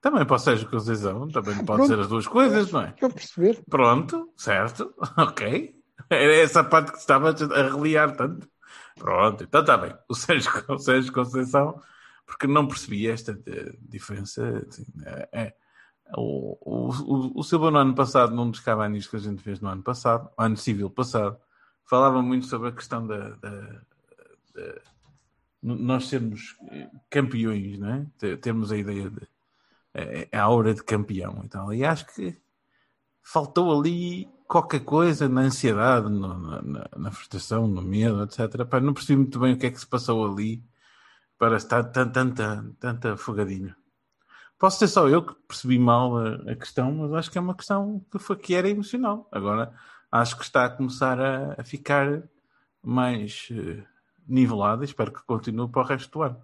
[0.00, 1.26] Também para o Sérgio Conceição.
[1.28, 1.86] Também pode Pronto.
[1.88, 2.92] ser as duas coisas, não é?
[2.92, 3.58] Quero perceber.
[3.68, 5.74] Pronto, certo, ok.
[6.08, 8.48] Era essa parte que estava a reliar tanto.
[8.96, 9.92] Pronto, então está bem.
[10.08, 11.80] O Sérgio, o Sérgio Conceição,
[12.24, 14.64] porque não percebi esta eh, diferença.
[14.68, 15.54] assim, é, é.
[16.16, 19.60] O, o, o, o Silva no ano passado, num dos Cavanis que a gente fez
[19.60, 21.38] no ano passado, ano civil passado,
[21.84, 23.50] falava muito sobre a questão da, da,
[24.54, 24.80] da-
[25.62, 26.56] nós sermos
[27.10, 28.06] campeões, não é?
[28.18, 29.28] Te- Termos a ideia de
[29.94, 31.74] eh, a aura de campeão e tal.
[31.74, 32.36] E acho que
[33.22, 38.80] faltou ali qualquer coisa na ansiedade, no- na, na- frustração, no medo, etc.
[38.82, 40.62] Não percebi muito bem o que é que se passou ali
[41.38, 43.74] para estar tan- tanta, tanta afogadinho.
[44.58, 47.54] Posso ser só eu que percebi mal a, a questão, mas acho que é uma
[47.54, 49.28] questão que, foi, que era emocional.
[49.30, 49.74] Agora
[50.10, 52.22] acho que está a começar a, a ficar
[52.82, 53.84] mais eh,
[54.26, 54.84] nivelada.
[54.84, 56.42] Espero que continue para o resto do ano.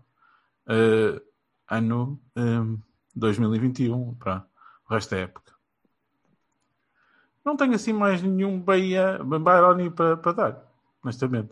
[0.69, 1.23] Eh,
[1.71, 2.79] ano eh,
[3.17, 4.45] 2021, para
[4.89, 5.53] o resto da época.
[7.45, 10.73] Não tenho assim mais nenhum Bahia, Baroni para, para dar,
[11.03, 11.51] honestamente.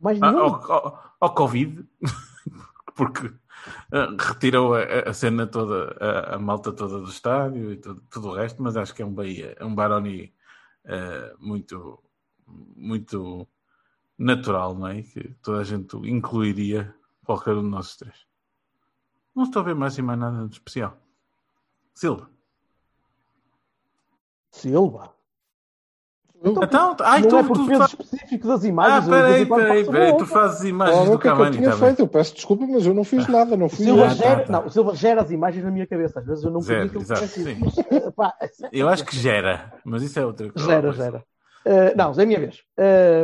[0.00, 0.44] Mais Ah, nenhum.
[0.46, 1.86] ao, ao- ao Covid,
[2.96, 3.32] porque
[4.18, 8.34] retirou a, a cena toda, a, a malta toda do estádio e tudo, tudo o
[8.34, 10.32] resto, mas acho que é um Bahia, é um Baroni
[10.86, 12.02] ah, muito,
[12.46, 13.46] muito
[14.18, 15.02] natural, não é?
[15.02, 16.94] Que toda a gente incluiria
[17.24, 18.26] qualquer um de nós três.
[19.34, 20.98] Não estou a ver mais e mais nada de especial.
[21.94, 22.30] Silva.
[24.50, 25.14] Silva.
[26.44, 29.06] Então, Então, ai, não tu, é por tu peso fa- específico das Ah, imagens.
[29.06, 30.16] eu vez peraí, peraí, peraí.
[30.16, 32.00] Tu fazes imagens Olha do que é eu Cavani, tinha tá feito.
[32.00, 33.56] Eu peço desculpa, mas eu não fiz nada.
[33.56, 34.04] Não O fui Silva eu.
[34.06, 34.52] Ah, tá, gera, tá.
[34.52, 36.18] não, Silva gera as imagens na minha cabeça.
[36.18, 37.54] Às vezes eu não exato, aquilo que.
[37.64, 38.34] Mas, eh, pá,
[38.72, 40.68] Eu acho que gera, mas isso é outra coisa.
[40.68, 41.24] Gera, gera.
[41.64, 42.60] Uh, não, é a minha vez.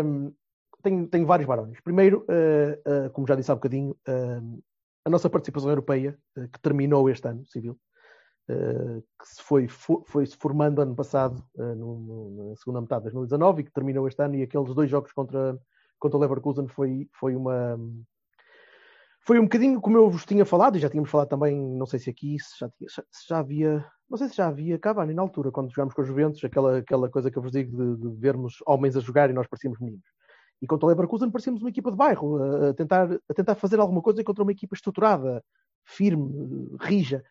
[0.04, 0.32] Um,
[0.80, 1.80] tenho, tenho vários barões.
[1.82, 4.60] Primeiro, uh, uh, como já disse há bocadinho, um,
[5.04, 7.76] a nossa participação europeia, uh, que terminou este ano, civil, uh,
[8.54, 13.60] que se foi, fo- foi se formando ano passado, no- na segunda metade de 2019,
[13.60, 15.58] e que terminou este ano, e aqueles dois jogos contra,
[15.98, 17.78] contra o Leverkusen foi, foi uma.
[19.26, 21.98] Foi um bocadinho como eu vos tinha falado, e já tínhamos falado também, não sei
[21.98, 25.20] se aqui, se já, tinha- se já havia não sei se já havia Cavani na
[25.20, 28.16] altura, quando jogámos com os Juventus, aquela, aquela coisa que eu vos digo de, de
[28.18, 30.06] vermos homens a jogar e nós parecíamos meninos.
[30.62, 34.00] E contra o Leverkusen parecíamos uma equipa de bairro, a tentar, a tentar fazer alguma
[34.00, 35.44] coisa contra uma equipa estruturada,
[35.84, 37.22] firme, rija.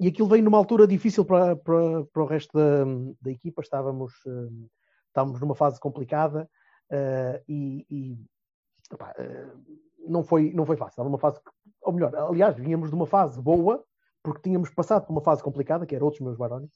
[0.00, 2.84] E aquilo veio numa altura difícil para, para, para o resto da,
[3.20, 4.68] da equipa, estávamos, eh,
[5.08, 6.48] estávamos numa fase complicada
[6.90, 8.24] eh, e, e,
[8.92, 9.50] epá, eh,
[10.06, 10.92] não, foi, não foi fácil.
[10.92, 11.40] Estava numa fase,
[11.82, 13.84] ou melhor, aliás, vinhamos de uma fase boa,
[14.22, 16.70] porque tínhamos passado por uma fase complicada, que era outros meus Baroni.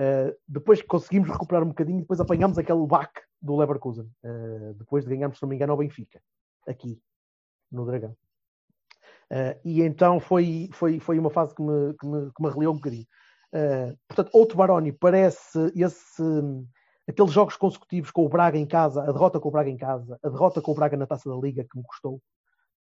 [0.00, 5.10] Uh, depois conseguimos recuperar um bocadinho, depois apanhámos aquele baque do Leverkusen, uh, depois de
[5.10, 6.22] ganharmos, se não me engano, ao Benfica,
[6.68, 7.02] aqui,
[7.72, 8.16] no Dragão.
[9.30, 12.72] Uh, e então foi, foi, foi uma fase que me, que me, que me arreliou
[12.72, 13.06] um bocadinho.
[13.52, 16.22] Uh, portanto, outro Baroni parece esse,
[17.06, 20.18] aqueles jogos consecutivos com o Braga em casa, a derrota com o Braga em casa,
[20.22, 22.20] a derrota com o Braga na taça da Liga, que me custou,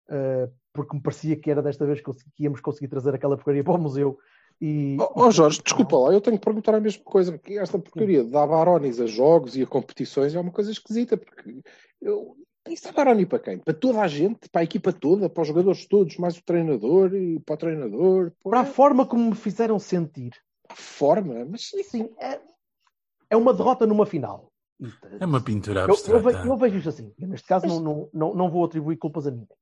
[0.09, 3.73] uh, porque me parecia que era desta vez que íamos conseguir trazer aquela porcaria para
[3.73, 4.17] o museu.
[4.61, 7.77] E, Ó oh, Jorge, desculpa lá, eu tenho que perguntar a mesma coisa, porque esta
[7.77, 11.61] porcaria de dar barones a jogos e a competições é uma coisa esquisita, porque
[12.01, 12.35] eu,
[12.67, 13.57] isso é baroni para quem?
[13.59, 17.13] Para toda a gente, para a equipa toda, para os jogadores todos, mais o treinador
[17.15, 20.33] e para o treinador, para a forma como me fizeram sentir.
[20.69, 22.39] a forma, mas Sim, é,
[23.29, 24.51] é uma derrota numa final.
[25.19, 26.41] É uma pintura Eu, eu, abstrata.
[26.43, 27.13] ve- eu vejo isto assim.
[27.19, 29.55] Eu, neste caso, não, não, não, não vou atribuir culpas a ninguém.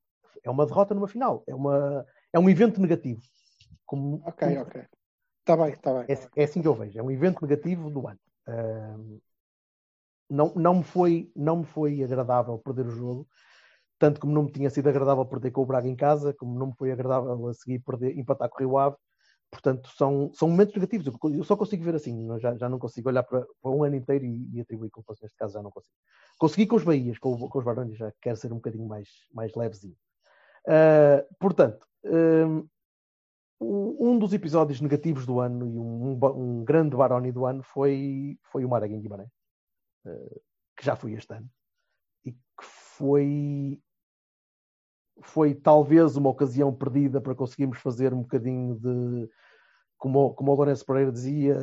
[0.43, 1.43] É uma derrota numa final.
[1.45, 3.21] É, uma, é um evento negativo.
[3.85, 4.83] Como, ok, como- ok.
[5.41, 6.05] Está bem, está bem.
[6.07, 6.97] É, é assim que eu vejo.
[6.97, 8.19] É um evento negativo do ano.
[8.47, 9.19] Ahm,
[10.33, 13.27] não, não, me foi, não me foi agradável perder o jogo,
[13.99, 16.67] tanto como não me tinha sido agradável perder com o Braga em casa, como não
[16.67, 18.95] me foi agradável a seguir perder, empatar com o Rio Ave.
[19.51, 21.05] Portanto, são, são momentos negativos.
[21.07, 22.27] Eu- só consigo ver assim.
[22.39, 25.19] Já, já não consigo olhar para, para um ano inteiro e, e atribuir culpas.
[25.21, 25.93] Neste caso, já não consigo.
[26.39, 29.53] Consegui com os Bahias, com, com os Barões, já quero ser um bocadinho mais, mais
[29.55, 29.95] levezinho.
[30.67, 31.85] Ah, portanto,
[33.59, 37.63] o- um dos episódios negativos do ano e um, um um grande Baroni do ano
[37.63, 39.29] foi, foi o Maraguen Guimarães,
[40.75, 41.49] que já foi este ano,
[42.25, 42.39] e que
[42.97, 43.81] foi,
[45.21, 49.29] foi talvez uma ocasião perdida para conseguirmos fazer um bocadinho de,
[49.97, 51.57] como, como o Lourenço Pereira dizia,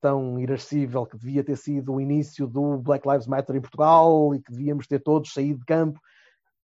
[0.00, 4.42] tão irascível que devia ter sido o início do Black Lives Matter em Portugal e
[4.42, 5.98] que devíamos ter todos saído de campo.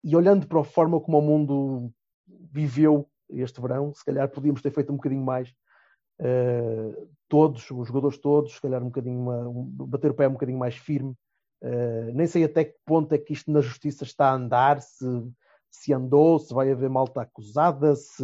[0.03, 1.93] E olhando para a forma como o mundo
[2.27, 5.55] viveu este verão, se calhar podíamos ter feito um bocadinho mais.
[6.19, 10.33] eh, todos, os jogadores todos, se calhar um bocadinho, uma- um- bater o pé um
[10.33, 11.15] bocadinho mais firme.
[11.63, 15.07] Eh, nem sei até que ponto é que isto na justiça está a andar, se,
[15.71, 18.23] se andou, se vai haver malta acusada, se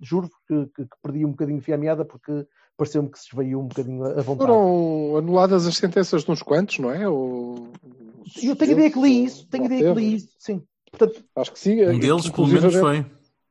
[0.00, 2.44] juro que, que, que perdi um bocadinho de fio à meada porque
[2.76, 4.50] pareceu-me que se esvaiu um bocadinho a a vontade.
[4.50, 7.08] Foram anuladas as sentenças de uns quantos, não é?
[7.08, 7.68] Ou...
[8.42, 10.62] Eu tenho ideia que li isso, tenho ideia que li isso, sim.
[10.90, 11.74] Portanto, Acho que sim.
[11.86, 13.06] Um deles, pelo menos, foi.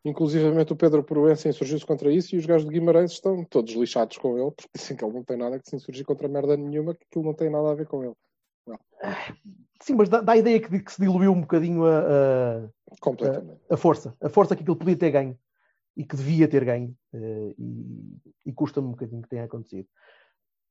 [0.05, 4.17] Inclusivamente o Pedro Proença insurgiu-se contra isso e os gajos de Guimarães estão todos lixados
[4.17, 6.95] com ele, porque dizem que ele não tem nada que se insurgir contra merda nenhuma,
[6.95, 8.15] que aquilo não tem nada a ver com ele.
[9.81, 12.69] Sim, mas dá, dá a ideia que, que se diluiu um bocadinho a, a,
[13.69, 14.15] a força.
[14.21, 15.37] A força que aquilo podia ter ganho
[15.97, 16.95] e que devia ter ganho.
[17.13, 19.87] eh, e e custa-me um bocadinho que tenha acontecido.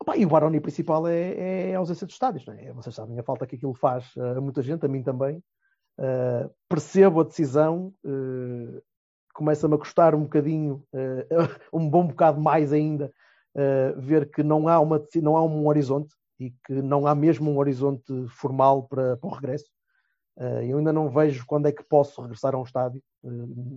[0.00, 2.46] Opa, e o Baroni principal é, é a ausência dos estádios.
[2.46, 2.72] Não é?
[2.72, 5.42] Vocês sabem a falta que aquilo faz a muita gente, a mim também.
[5.98, 7.92] Eh, percebo a decisão.
[8.04, 8.80] eh,
[9.38, 11.28] Começa-me a custar um bocadinho, eh,
[11.72, 13.14] um bom bocado mais ainda,
[13.54, 17.48] eh, ver que não há, uma, não há um horizonte e que não há mesmo
[17.48, 19.70] um horizonte formal para, para o regresso.
[20.40, 23.00] Eh, eu ainda não vejo quando é que posso regressar a um estádio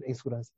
[0.03, 0.49] em segurança.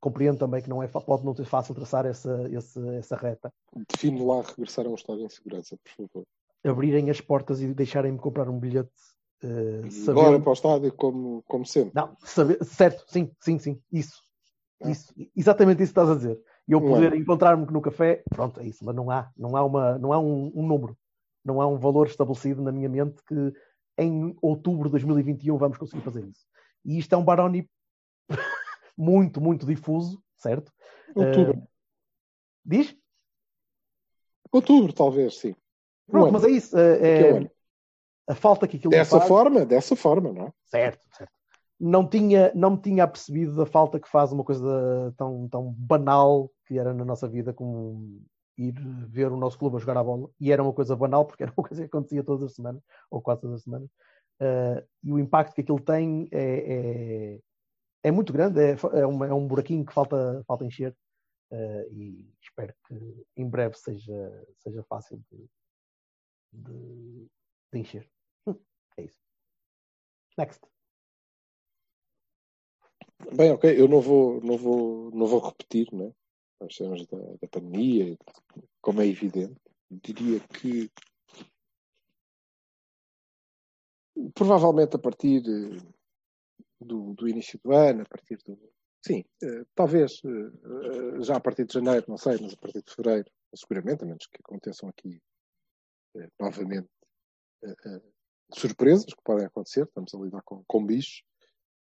[0.00, 3.48] Compreendo também que não é, pode não ser fácil traçar essa, essa, essa reta.
[3.92, 6.26] Define lá regressar a um estado em segurança, por favor.
[6.64, 8.90] Abrirem as portas e deixarem-me comprar um bilhete.
[9.44, 11.92] Eh, Agora sabendo- para o estádio, como, como sempre.
[11.94, 14.22] Não, saber- certo, sim, sim, sim, isso.
[14.82, 14.90] Ah.
[14.90, 16.40] Isso, exatamente isso que estás a dizer.
[16.66, 17.16] E eu poder é.
[17.16, 20.50] encontrar-me no café, pronto, é isso, mas não há, não há, uma, não há um,
[20.54, 20.96] um número,
[21.44, 23.52] não há um valor estabelecido na minha mente que
[23.98, 26.46] em outubro de 2021 vamos conseguir fazer isso.
[26.84, 27.68] E isto é um Baroni
[28.96, 30.72] muito, muito difuso, certo?
[31.14, 31.58] Outubro.
[31.58, 31.62] Eh,
[32.64, 32.96] diz?
[34.50, 35.54] Outubro, talvez, sim.
[36.10, 36.76] Pronto, mas é isso.
[36.78, 37.50] eh, é-.
[38.26, 40.52] A falta que aquilo Dessa faz- forma, dessa forma, não é?
[40.66, 41.32] Certo, certo.
[41.78, 46.50] Não tinha, não me tinha apercebido da falta que faz uma coisa tão, tão banal
[46.66, 48.22] que era na nossa vida como
[48.56, 48.72] ir
[49.08, 50.30] ver o nosso clube a jogar a bola.
[50.40, 53.20] E era uma coisa banal porque era uma coisa que acontecia todas as semanas, ou
[53.20, 53.90] quase todas as semanas.
[54.40, 57.40] Eh, e o impacto que aquilo tem é, é,
[58.04, 60.96] é muito grande, é, é, uma- é um buraquinho que falta, falta encher.
[61.50, 65.46] Eh, e espero que em breve seja, seja fácil de,
[66.52, 67.26] de,
[67.72, 68.08] de encher.
[68.96, 69.18] É isso.
[70.36, 70.60] Next.
[73.36, 76.12] Bem, ok, eu não vou, não vou, não vou repetir, né?
[76.60, 78.16] As cenas da, da pandemia,
[78.80, 79.60] como é evidente.
[79.90, 80.90] Diria que
[84.34, 85.42] provavelmente a partir
[86.80, 88.58] do, do início do ano, a partir do.
[89.04, 92.82] Sim, eh, talvez eh, eh, já a partir de janeiro, não sei, mas a partir
[92.82, 95.20] de fevereiro, seguramente, a menos que aconteçam aqui
[96.40, 96.88] novamente
[98.52, 101.22] surpresas que podem acontecer, estamos a lidar com, com bichos.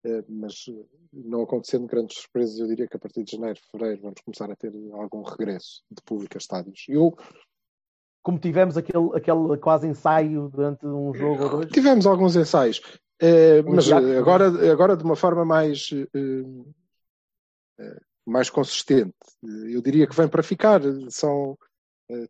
[0.04, 4.02] Eh, mas eh, não acontecendo grandes surpresas, eu diria que a partir de janeiro, fevereiro,
[4.02, 6.86] vamos começar a ter algum regresso de público a estádios.
[6.88, 7.18] Eu
[8.22, 11.72] como tivemos aquele, aquele quase ensaio durante um jogo ou dois.
[11.72, 12.82] tivemos alguns ensaios,
[13.20, 19.16] eh, mas agora, agora de uma forma mais, eh, mais consistente.
[19.42, 20.82] Eu diria que vem para ficar.
[21.10, 21.58] São,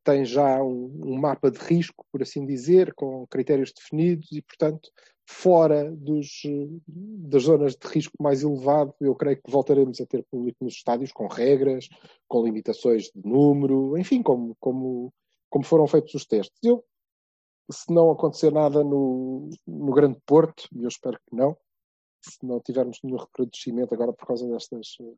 [0.03, 4.89] tem já um, um mapa de risco, por assim dizer, com critérios definidos e, portanto,
[5.29, 10.25] fora dos, eh, das zonas de risco mais elevado, eu creio que voltaremos a ter
[10.29, 11.87] público nos estádios com regras,
[12.27, 15.13] com limitações de número, enfim, como, como,
[15.49, 16.57] como foram feitos os testes.
[16.63, 16.83] Eu,
[17.71, 21.55] se não acontecer nada no, no Grande Porto, e eu espero que não,
[22.21, 25.13] se não tivermos nenhum recrudescimento agora por causa destas eh,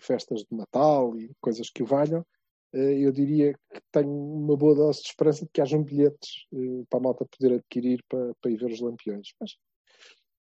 [0.00, 2.39] festas de Natal e coisas que o valham, eh,
[2.78, 6.98] eu diria que tenho uma boa dose de esperança de que hajam bilhetes eh, para
[6.98, 9.34] a malta poder adquirir para, para ir ver os Lampiões.
[9.40, 9.56] Mas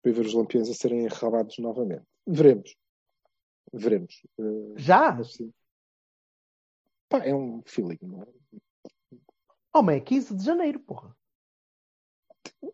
[0.02, 2.06] para ir ver os Lampiões a serem enrabados novamente.
[2.26, 2.76] Veremos.
[3.74, 4.22] Veremos.
[4.40, 5.12] Eh, Já?
[5.12, 5.52] mas sim.
[7.10, 8.28] Pá, é um feeling, não é?
[9.76, 11.16] Homem, é 15 de janeiro, porra.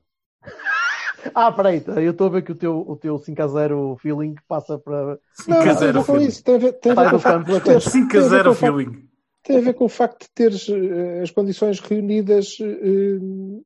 [1.35, 4.35] Ah, peraí, eu estou a ver que o teu, o teu 5 a 0 feeling
[4.47, 5.05] passa para.
[5.05, 6.27] Não, 5 a não tem a 0 ver com feeling.
[6.27, 6.43] isso.
[6.43, 7.59] Tem a ver, tem a ver até.
[7.59, 9.09] teres- 5 a tem a ver 0 com o facto- feeling.
[9.43, 13.63] Tem a ver com o facto de teres eh, as condições reunidas eh,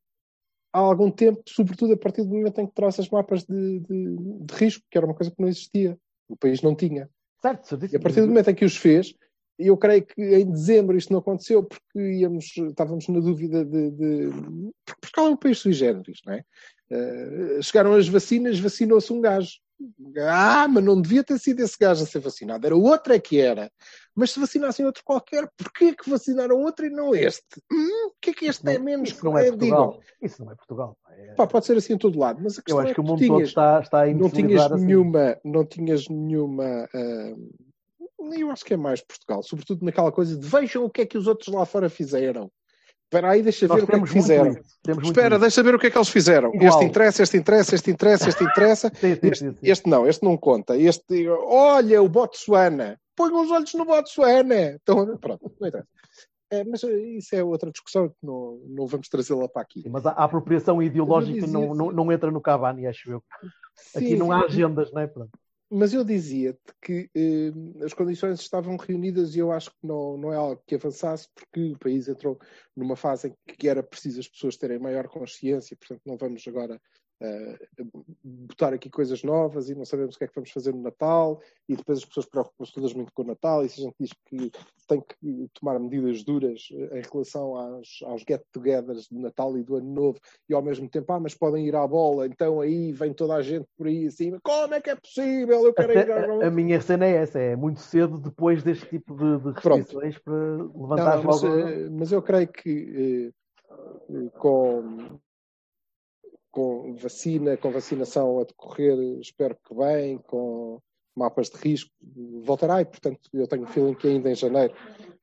[0.71, 4.53] há algum tempo, sobretudo a partir do momento em que trouxas mapas de, de, de
[4.55, 5.97] risco, que era uma coisa que não existia.
[6.27, 7.09] O país não tinha.
[7.41, 7.99] Certo, E certíssimo.
[7.99, 9.13] a partir do momento em que os fez,
[9.59, 13.91] eu creio que em dezembro isto não aconteceu porque íamos, estávamos na dúvida de.
[13.91, 14.29] de
[14.99, 16.43] porque é um país sui generis, não é?
[16.89, 19.59] Eh, chegaram as vacinas, vacinou-se um gajo.
[20.29, 23.39] Ah, mas não devia ter sido esse gajo a ser vacinado, era outro é que
[23.39, 23.71] era.
[24.15, 27.43] Mas se vacinassem outro qualquer, porquê que vacinaram outro e não este?
[27.71, 29.77] Hum, o que é que este é menos Isso não é que digam?
[29.91, 30.03] Portugal.
[30.21, 30.97] Isso não é Portugal.
[31.09, 33.01] É- Pá, pode ser assim em todo lado, mas a Eu questão acho é que
[33.01, 34.85] o tu mundo todo tinhas- está, está a não tinhas assim.
[34.85, 37.33] nenhuma, não tinhas nenhuma, ah,
[38.37, 41.17] eu acho que é mais Portugal, sobretudo naquela coisa de vejam o que é que
[41.17, 42.51] os outros lá fora fizeram.
[43.13, 44.55] Espera aí, deixa Nós ver o que é que fizeram.
[45.03, 46.49] Espera, deixa ver o que é que eles fizeram.
[46.51, 46.69] Igual.
[46.69, 48.89] Este interessa, este interessa, este interessa, este interessa.
[48.89, 50.75] Sim, sim, Este, sim, este não, este não conta.
[50.75, 52.99] Este, olha, o Botsuana.
[53.15, 54.79] Põe os olhos no Botsuana.
[54.81, 55.87] Então, pronto, não interessa.
[56.49, 59.83] É, mas isso é outra discussão que não, não vamos trazê-la para aqui.
[59.89, 63.23] Mas a, a apropriação ideológica não, não, não entra no Cavani, acho eu.
[63.95, 65.07] Aqui não há agendas, não é?
[65.07, 65.31] Pronto.
[65.73, 67.51] Mas eu dizia-te que eh,
[67.83, 71.71] as condições estavam reunidas e eu acho que não, não é algo que avançasse, porque
[71.71, 72.39] o país entrou
[72.75, 76.79] numa fase em que era preciso as pessoas terem maior consciência, portanto, não vamos agora
[77.21, 80.81] uh, botar aqui coisas novas e não sabemos o que é que vamos fazer no
[80.81, 83.95] Natal, e depois as pessoas preocupam-se todas muito com o Natal, e se a gente
[83.99, 84.51] diz que
[84.87, 89.93] tem que tomar medidas duras em relação aos, aos get-togethers do Natal e do Ano
[89.93, 93.35] Novo, e ao mesmo tempo, ah, mas podem ir à bola, então aí vem toda
[93.35, 95.65] a gente por aí acima, como é que é possível?
[95.65, 98.63] Eu quero Até ir à a, a minha cena é essa, é muito cedo depois
[98.63, 101.57] deste tipo de, de restrições para levantar Não, mas, logo.
[101.57, 103.75] eh, mas eu creio que eh,
[104.09, 105.19] eh, com,
[106.53, 110.79] com vacina, com vacinação a decorrer, espero que bem, com
[111.15, 111.91] mapas de risco,
[112.43, 114.71] voltará e, portanto, eu tenho o feeling que ainda em janeiro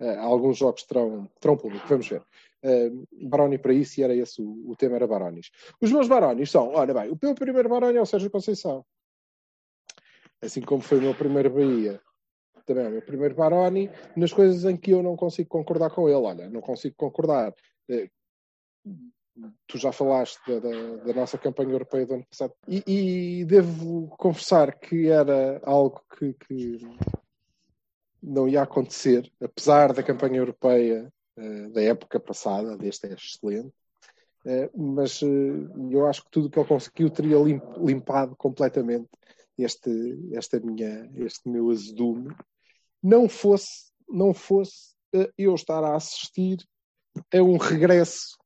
[0.01, 1.87] eh, alguns jogos terão, terão público.
[1.89, 2.21] Vamos ver.
[2.63, 5.51] Uh, Baroni para isso, e era esse o, o tema, era Baronis.
[5.81, 8.85] Os meus Baronis são, olha bem, o meu primeiro Baroni é o Sérgio Conceição.
[10.43, 12.01] Assim como foi o meu primeiro Bahia,
[12.67, 16.09] também é o meu primeiro Baroni, nas coisas em que eu não consigo concordar com
[16.09, 16.19] ele.
[16.19, 17.55] Olha, não consigo concordar.
[17.89, 18.11] eh,
[19.67, 22.53] tu já falaste da, da- da nossa campanha europeia do ano passado.
[22.69, 22.83] E,
[23.41, 26.79] e devo confessar que era algo que, que
[28.23, 33.73] não ia acontecer, apesar da campanha europeia eh, da época passada, deste é excelente,
[34.43, 35.27] Eh, mas eh,
[35.91, 39.07] eu acho que tudo o que ele conseguiu teria lim- limpado completamente
[39.59, 39.91] este,
[40.33, 42.35] esta minha, este meu azedume,
[43.03, 44.95] não fosse, não fosse
[45.37, 46.57] eu estar a assistir
[47.35, 48.39] a um regresso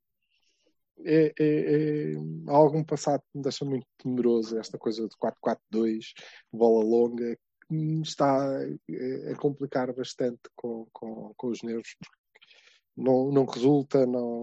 [1.05, 2.17] é, é, é
[2.49, 6.13] algum passado que me deixa muito temeroso, esta coisa de 4-4-2,
[6.53, 7.37] bola longa,
[7.67, 11.97] que me está a complicar bastante com, com, com os nervos,
[12.97, 14.43] não, não resulta, não,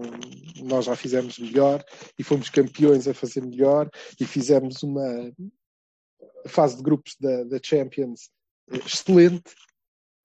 [0.62, 1.82] nós já fizemos melhor
[2.18, 3.88] e fomos campeões a fazer melhor
[4.20, 5.32] e fizemos uma
[6.46, 8.30] fase de grupos da, da Champions
[8.70, 9.54] eh, excelente,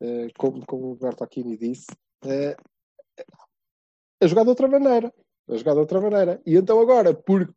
[0.02, 1.88] eh, como, como o Bertolini disse,
[2.26, 2.56] eh,
[4.22, 5.14] a jogar de outra maneira
[5.50, 6.42] a jogar de outra maneira.
[6.46, 7.52] E então agora, porque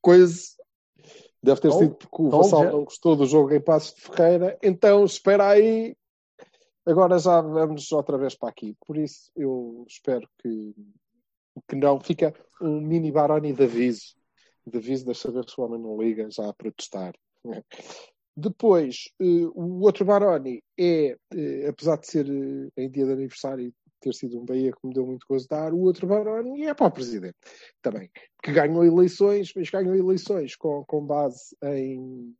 [0.00, 0.40] coisa
[1.42, 4.58] deve ter sido porque o Vassal já- não gostou do jogo em Passos de Ferreira,
[4.62, 5.96] então espera aí,
[6.84, 8.76] agora já vamos outra vez para aqui.
[8.86, 10.74] Por isso eu espero que,
[11.68, 12.00] que não.
[12.00, 14.16] Fica um mini Baroni de aviso.
[14.66, 17.14] De aviso, deixa ver se o homem não liga já a protestar.
[18.36, 23.72] Depois, eh, o outro Baroni é, eh, apesar de ser eh, em dia de aniversário
[24.00, 26.86] ter sido um Bahia que me deu muito gozo dar, o outro Baroni é para
[26.86, 27.36] o Presidente
[27.82, 28.10] também,
[28.42, 32.34] que ganhou eleições, mas ganhou eleições com, com base em,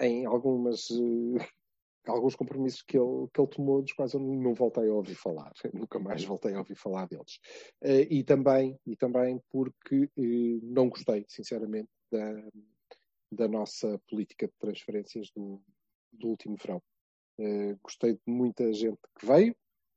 [0.00, 1.46] em algumas, eh,
[2.06, 5.52] alguns compromissos que ele, que ele tomou, dos quais eu não voltei a ouvir falar,
[5.74, 7.38] nunca mais voltei a ouvir falar deles.
[7.82, 12.48] Eh, e, também, e também porque eh, não gostei, sinceramente, da,
[13.32, 15.60] da nossa política de transferências do,
[16.12, 16.82] do último verão.
[17.38, 19.56] Eh, gostei de muita gente que veio,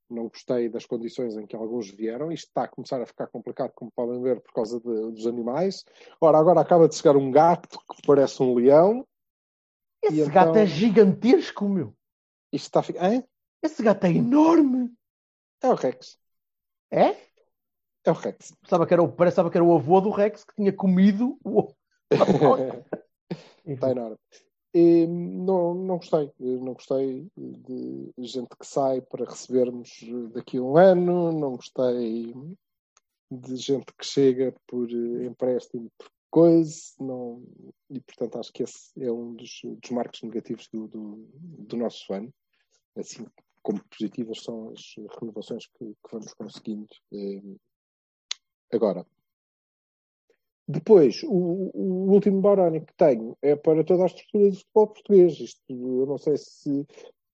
[0.10, 2.32] não gostei das condições em que alguns vieram.
[2.32, 5.84] Isto está a começar a ficar complicado, como podem ver, por causa de- dos animais.
[6.22, 9.06] Ora, agora acaba de chegar um gato que parece um leão.
[10.02, 11.94] Esse gato então- é gigantesco, meu.
[12.52, 13.12] Isto está a ficar.
[13.12, 13.24] Hã?
[13.62, 14.94] Esse gato é enorme.
[15.62, 16.18] É o Rex.
[16.92, 17.10] É?
[18.06, 18.54] É o Rex.
[18.62, 21.74] Pensava que era o, pensava que era o avô do Rex que tinha comido o.
[23.66, 24.18] Está enorme.
[24.74, 26.32] E não, não gostei.
[26.40, 29.90] Não gostei de gente que sai para recebermos
[30.34, 31.32] daqui a um ano.
[31.32, 32.34] Não gostei
[33.32, 36.94] de gente que chega por empréstimo, por coisa.
[37.00, 37.44] Não...
[37.90, 42.14] E, portanto, acho que esse é um dos, dos marcos negativos do, do, do nosso
[42.14, 42.34] ano.
[42.96, 43.26] Assim
[43.68, 47.42] como positivas são as renovações que, que vamos conseguindo eh,
[48.72, 49.06] agora.
[50.68, 55.40] Depois, o, o último Baroni que tenho é para toda a estrutura do futebol português.
[55.40, 56.86] Isto, eu não sei se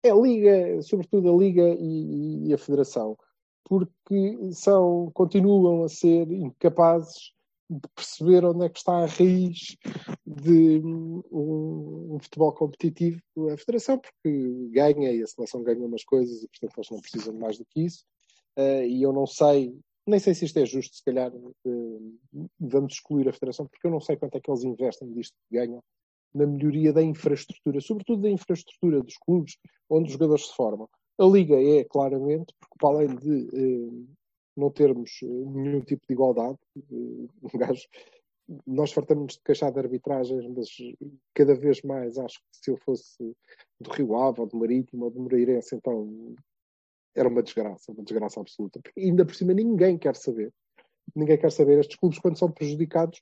[0.04, 3.18] é a Liga, sobretudo a Liga e, e a Federação,
[3.64, 7.34] porque são, continuam a ser incapazes
[7.70, 9.78] de perceber onde é que está a raiz
[10.26, 13.20] de um, um futebol competitivo
[13.52, 17.34] a Federação, porque ganha e a seleção ganha umas coisas e, portanto, eles não precisam
[17.34, 18.06] de mais do que isso.
[18.58, 19.76] Uh, e eu não sei,
[20.06, 22.20] nem sei se isto é justo, se calhar uh,
[22.60, 25.58] vamos excluir a Federação, porque eu não sei quanto é que eles investem disto que
[25.58, 25.82] ganham
[26.34, 29.58] na melhoria da infraestrutura, sobretudo da infraestrutura dos clubes
[29.90, 30.90] onde os jogadores se formam.
[31.20, 34.08] A Liga é, claramente, porque para além de uh,
[34.58, 36.58] não termos nenhum tipo de igualdade,
[37.56, 37.88] gajo,
[38.68, 40.70] nós fartamos de queixar de arbitragens, mas
[41.34, 43.18] cada vez mais acho que se eu fosse
[43.80, 46.36] do Rio Ave, ou do Marítimo, ou do Moreirense, então
[47.16, 48.80] era uma desgraça, uma desgraça absoluta.
[48.82, 50.52] Porque ainda por cima ninguém quer saber.
[51.16, 51.80] Ninguém quer saber.
[51.80, 53.22] Estes clubes, quando são prejudicados,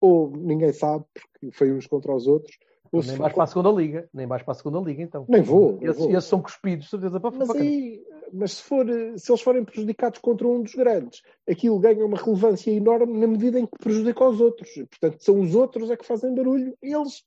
[0.00, 2.56] ou ninguém sabe, porque foi uns contra os outros,
[2.92, 4.08] Ou nem se vais for- para a segunda liga.
[4.12, 5.24] Nem vais para a segunda liga, então.
[5.28, 5.78] Nem vou.
[5.80, 6.10] Esses, vou.
[6.10, 8.86] esses são cuspidos, certeza, para Mas, para- aí, mas se, for,
[9.16, 13.58] se eles forem prejudicados contra um dos grandes, aquilo ganha uma relevância enorme na medida
[13.58, 14.70] em que prejudica os outros.
[14.74, 16.76] Portanto, são os outros é que fazem barulho.
[16.82, 17.24] Eles,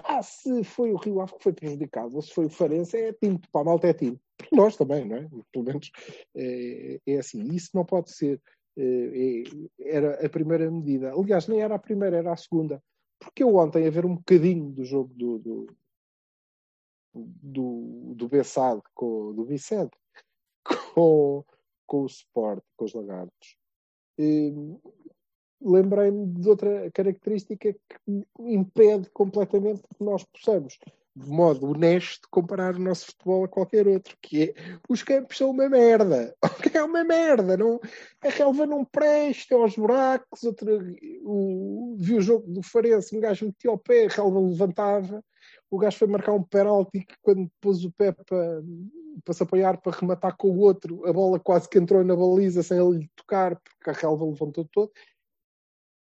[0.00, 3.12] pá, se foi o Rio Ave que foi prejudicado, ou se foi o Farense, é
[3.12, 3.40] time.
[3.52, 4.20] Para a malta é time.
[4.36, 5.28] Para nós também, não é?
[5.52, 5.90] Pelo menos
[6.34, 7.42] é, é assim.
[7.54, 8.40] Isso não pode ser.
[8.76, 11.12] É, é- era a primeira medida.
[11.12, 12.82] Aliás, nem era a primeira, era a segunda.
[13.18, 15.66] Porque eu ontem, a ver um bocadinho do jogo do, do,
[17.14, 18.30] do, do
[18.94, 19.90] com, do Biced,
[20.94, 21.44] com,
[21.86, 23.56] com o Sport, com os Lagartos,
[24.18, 24.52] eh,
[25.60, 30.78] lembrei-me de outra característica que impede completamente que nós possamos,
[31.18, 34.54] de modo honesto, comparar o nosso futebol a qualquer outro, que é
[34.88, 36.34] os campos são uma merda.
[36.74, 37.56] É uma merda.
[37.56, 37.80] Não,
[38.22, 40.44] a relva não presta, aos buracos.
[40.44, 40.70] Outra,
[41.24, 45.24] o, vi o jogo do Farense, um gajo metia o pé, a relva levantava.
[45.70, 48.62] O gajo foi marcar um penalti que quando pôs o pé para,
[49.24, 52.62] para se apoiar para rematar com o outro, a bola quase que entrou na baliza
[52.62, 54.92] sem ele lhe tocar, porque a relva levantou todo.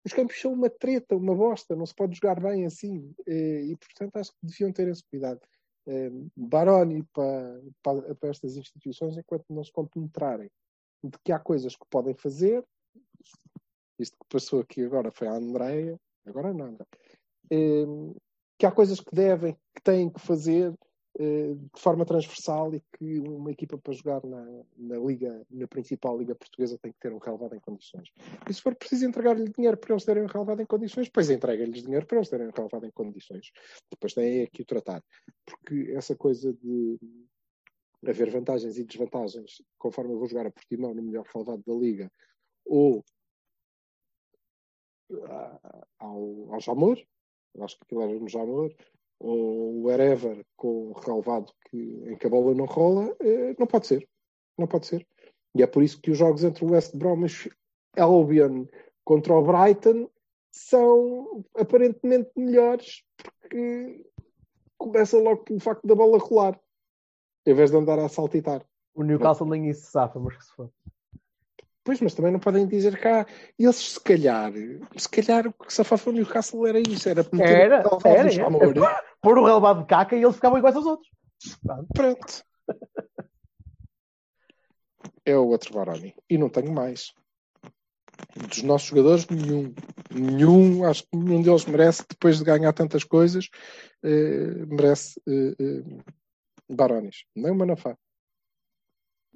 [0.07, 3.13] Os campos são uma treta, uma bosta, não se pode jogar bem assim.
[3.27, 5.41] Eh, E, portanto, acho que deviam ter esse cuidado.
[5.85, 10.49] Eh, Baroni para, para, para estas instituições, enquanto não se compenetrarem
[11.03, 12.63] de que há coisas que podem fazer,
[13.99, 16.85] isto que passou aqui agora foi a Andréia, agora não, André.
[17.51, 18.15] Eh,
[18.57, 20.73] que há coisas que devem, que têm que fazer
[21.17, 26.35] de forma transversal e que uma equipa para jogar na, na liga, na principal liga
[26.35, 28.11] portuguesa tem que ter um relevado em condições.
[28.47, 31.81] E se for preciso entregar-lhe dinheiro para eles terem um relevado em condições, pois entrega-lhes
[31.81, 33.51] dinheiro para eles terem um relevado em condições.
[33.89, 35.03] Depois têm é que o tratar.
[35.43, 36.99] Porque essa coisa de
[38.05, 42.11] haver vantagens e desvantagens conforme eu vou jogar a Portimão no melhor relevado da liga
[42.63, 43.03] ou
[45.29, 47.01] ah, ao, ao Jamor,
[47.61, 48.71] acho que aquilo era no Jamor,
[49.19, 54.07] ou wherever com relevado que, em que a bola não rola, eh, não pode ser.
[54.57, 55.07] Não pode ser.
[55.55, 57.49] E é por isso que os jogos entre o West Bromwich
[57.97, 58.65] Albion
[59.03, 60.09] contra o Brighton
[60.51, 64.05] são aparentemente melhores porque
[64.77, 66.59] começa logo pelo facto da bola rolar
[67.45, 68.65] em vez de andar a saltitar.
[68.93, 70.71] O Newcastle nem isso safa, mas que se for.
[71.87, 73.25] Pois, mas também não podem dizer cá.
[73.57, 74.51] Eles, se calhar,
[74.97, 78.73] se calhar o que safava o Newcastle era isso: era meter Era, o era, Jamor.
[79.23, 81.09] Pôr o relevado de caca e eles ficavam iguais aos outros.
[81.93, 82.43] Pronto.
[85.25, 86.13] É o outro Baroni.
[86.29, 87.13] E não tenho mais.
[88.35, 89.73] Dos nossos jogadores, nenhum.
[90.13, 93.49] Nenhum, acho que nenhum deles merece, depois de ganhar tantas coisas,
[94.03, 95.83] eh, merece eh, eh,
[96.69, 97.23] Barones.
[97.33, 97.97] Nem o Manafá.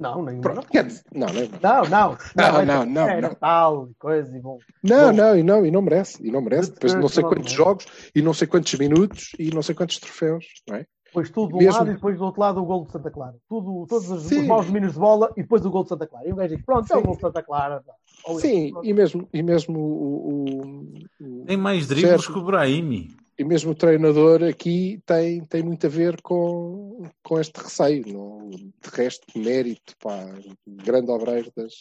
[0.02, 1.90] Não, nem Pronto, quer dizer, não, nem o Não, Manafá.
[1.90, 2.18] não.
[2.36, 3.30] Não, não, não, é não.
[3.30, 4.58] Natal e coisa e bom.
[4.84, 5.16] Não, Bom.
[5.18, 6.26] não, e não, e não merece.
[6.28, 6.72] E não merece.
[6.74, 7.58] Depois de não sei Não, quantos não.
[7.58, 7.86] jogos,
[8.16, 10.86] e não sei quantos minutos, e não sei quantos troféus, não é?
[11.06, 13.12] Depois tudo de um Mesmo- lado e depois do outro lado o gol de Santa
[13.12, 13.36] Clara.
[13.50, 14.40] Tudo, todos os, Sim.
[14.42, 16.28] os maus domínios de bola e depois o gol de Santa Clara.
[16.28, 17.06] E o gajo diz: Pronto, é o Sim.
[17.06, 17.84] gol de Santa Clara.
[18.24, 22.34] Ou Sim, isso, e mesmo, e mesmo o, o- o- Tem mais dribles Certo.
[22.34, 23.10] que o Brahimi.
[23.42, 28.06] E mesmo o treinador aqui tem, tem muito a ver com, com este receio.
[28.14, 30.28] Não, de resto, mérito, pá,
[30.68, 31.74] grande obreiro das,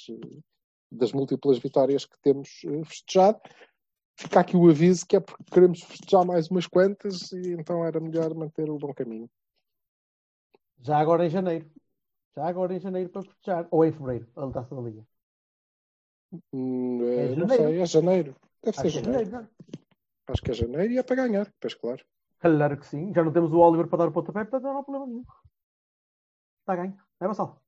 [0.90, 3.38] das múltiplas vitórias que temos eh, festejado.
[4.16, 8.00] Fica aqui o aviso que é porque queremos festejar mais umas quantas e então era
[8.00, 9.28] melhor manter o bom caminho.
[10.80, 11.70] Já agora em janeiro.
[12.34, 13.68] Já agora em janeiro para festejar.
[13.70, 15.06] Ou em fevereiro, a taça da Liga.
[16.54, 18.34] Hum, É eh, não sei, é janeiro.
[18.62, 19.30] Deve ser Acho que é janeiro.
[19.30, 19.50] janeiro.
[20.30, 22.04] Acho que é janeiro e é para ganhar, pois claro.
[22.38, 23.12] Claro que sim.
[23.14, 25.24] Já não temos o Oliver para dar o pontapé, portanto não há problema nenhum.
[26.60, 26.96] Está ganho.
[27.20, 27.60] É, Vassal?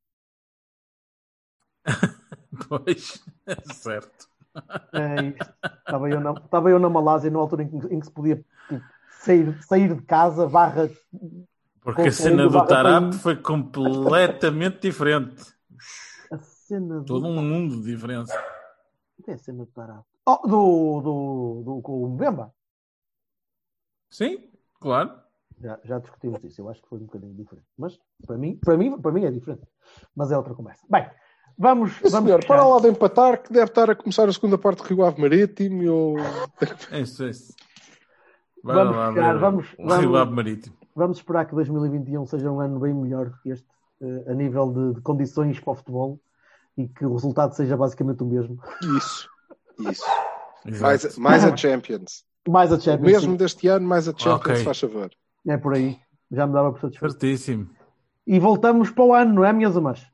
[2.69, 3.25] Pois,
[3.73, 4.29] certo.
[4.93, 5.55] É isto.
[5.79, 8.45] Estava eu na, estava eu na Malásia na altura em que, em que se podia
[8.69, 8.85] tipo,
[9.21, 10.91] sair, sair de casa, barra.
[11.81, 15.43] Porque a cena do Tarap foi completamente diferente.
[16.31, 17.07] A cena do.
[17.07, 18.39] Todo um mundo de diferença.
[19.25, 20.05] Tem a cena do Tarap.
[20.25, 22.53] Oh, do, do, do, com o Mbemba.
[24.11, 24.51] Sim,
[24.81, 25.11] claro.
[25.61, 26.61] Já, já discutimos isso.
[26.61, 27.67] Eu acho que foi um bocadinho diferente.
[27.79, 29.63] Mas para mim, para mim, para mim é diferente.
[30.15, 30.85] Mas é outra conversa.
[30.91, 31.09] Bem,
[31.57, 31.93] vamos.
[31.95, 34.83] Sim, vamos senhor, para lá de empatar, que deve estar a começar a segunda parte
[34.83, 35.91] do Rio Ave Marítimo.
[35.91, 36.17] Ou...
[36.91, 37.55] É isso, é isso.
[38.63, 40.77] Vai Vamos lá ver vamos- vamos- Rio Ave Marítimo.
[40.95, 43.67] Vamos esperar que 2021 seja um ano bem melhor do que este,
[44.03, 46.21] eh, a nível de, de condições para o futebol
[46.77, 48.61] e que o resultado seja basicamente o mesmo.
[48.99, 49.29] Isso,
[49.91, 50.05] isso.
[50.65, 52.25] Mais, mais a Champions.
[52.49, 53.39] Mais a Champions Mesmo League.
[53.39, 54.65] deste ano, mais a Champions, Ok.
[54.65, 55.11] faz favor.
[55.47, 55.99] É por aí.
[56.31, 57.13] Já me dava por satisfeito.
[57.13, 57.71] Certíssimo.
[58.27, 60.07] E voltamos para o ano, não é, minhas amas?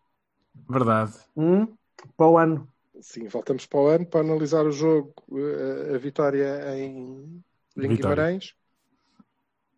[0.68, 1.12] Verdade.
[1.36, 1.68] Hum?
[2.16, 2.68] Para o ano.
[3.00, 7.42] Sim, voltamos para o ano para analisar o jogo, eh, a vitória em,
[7.76, 7.96] em Vitória.
[7.96, 8.54] Guimarães.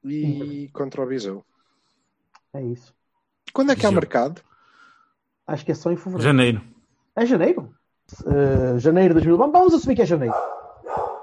[0.04, 1.44] e contra o Bijou.
[2.54, 2.94] É isso.
[3.52, 4.00] Quando é que há Bijou.
[4.00, 4.40] mercado?
[5.46, 6.22] Acho que é só em fevereiro.
[6.24, 6.62] Janeiro.
[7.14, 7.74] É janeiro?
[8.24, 9.36] Uh, janeiro de 2000.
[9.36, 10.34] Vamos- Vamos assumir que é janeiro.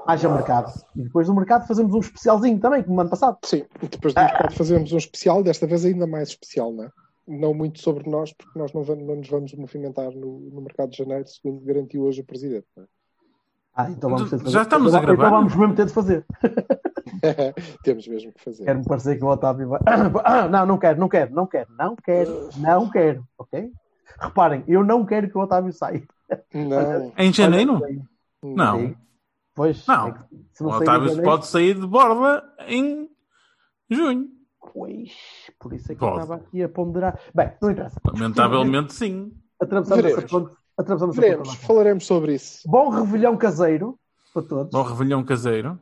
[0.08, 0.74] Haja mercado.
[0.96, 3.38] E depois do mercado fazemos um especialzinho também, como no ano passado.
[3.44, 6.90] Sim, depois do mercado fazemos um especial, desta vez ainda mais especial, não é?
[7.28, 10.92] Não muito sobre nós, porque nós não, vamos, não nos vamos movimentar no, no mercado
[10.92, 12.66] de janeiro, segundo garantiu hoje o Presidente.
[12.76, 12.88] não é?
[13.76, 14.54] Ah, então vamos ter de fazer.
[14.54, 15.28] Já estamos a Então- gravar?
[15.28, 16.26] Então vamos mesmo ter de fazer.
[17.84, 18.64] Temos mesmo que fazer.
[18.64, 19.80] Quero-me parecer que o Otávio vai.
[20.24, 23.72] Ah, não, não quero, não quero, não quero, não quero, não quero, ok?
[24.20, 26.04] Reparem, eu não quero que o Otávio saia.
[26.54, 27.80] Não, Em janeiro?
[28.42, 28.56] não.
[28.56, 28.96] Não.
[29.58, 30.08] Pois, Não.
[30.08, 33.10] é que O não sair em Otávio janeiro- pode sair de borda em
[33.90, 34.30] junho.
[34.72, 35.12] Pois,
[35.60, 36.18] por isso é que Pode.
[36.18, 37.20] eu estava aqui a ponderar.
[37.34, 38.00] Bem, não interessa.
[38.06, 39.34] Lamentavelmente, sim.
[39.60, 40.56] Atravessamos essa ponte.
[40.78, 42.70] Atravessamos essa Veremos, falaremos sobre isso.
[42.70, 44.00] Bom revelhão caseiro
[44.32, 44.72] para todos.
[44.72, 45.82] Bom revelhão caseiro.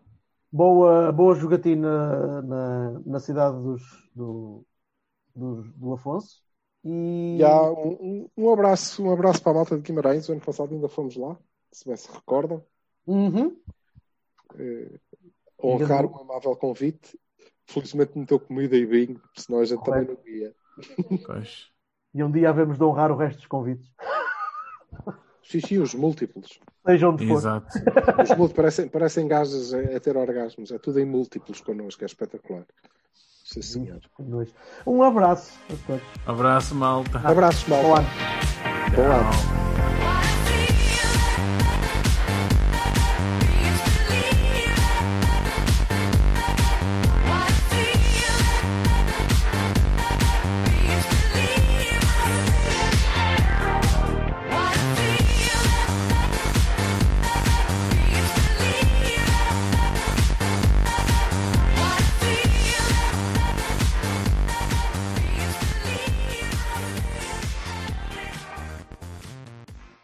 [0.49, 3.81] Boa, boa jogatina na, na cidade dos,
[4.15, 4.63] do,
[5.35, 6.37] dos- do Afonso.
[6.81, 10.29] E E há um, um- um abraço, um abraço para a malta de Guimarães.
[10.29, 11.35] O ano passado ainda fomos lá,
[11.73, 12.63] se bem se recordam.
[13.05, 13.55] Uhum.
[14.57, 14.99] Eh,
[15.61, 17.19] honrar um amável convite.
[17.67, 20.53] Felizmente meteu comida e vinho, senão a gente também não ia.
[21.25, 21.67] Pois.
[22.13, 23.91] E um dia havemos de honrar o resto dos convites.
[25.43, 26.59] Sim, sim, os múltiplos.
[26.85, 27.37] Seja onde for.
[27.37, 27.67] Exato.
[27.67, 30.71] Os múltiplos parecem, parecem gajas a, a ter orgasmos.
[30.71, 32.65] É tudo em múltiplos connosco, é espetacular.
[33.43, 34.01] Sim, senhor.
[34.87, 36.03] Um abraço a todos.
[36.25, 37.19] Abraço, malta.
[37.19, 38.01] Abraços, Bom malta.
[38.01, 38.95] ano.
[38.95, 39.64] Bom ano.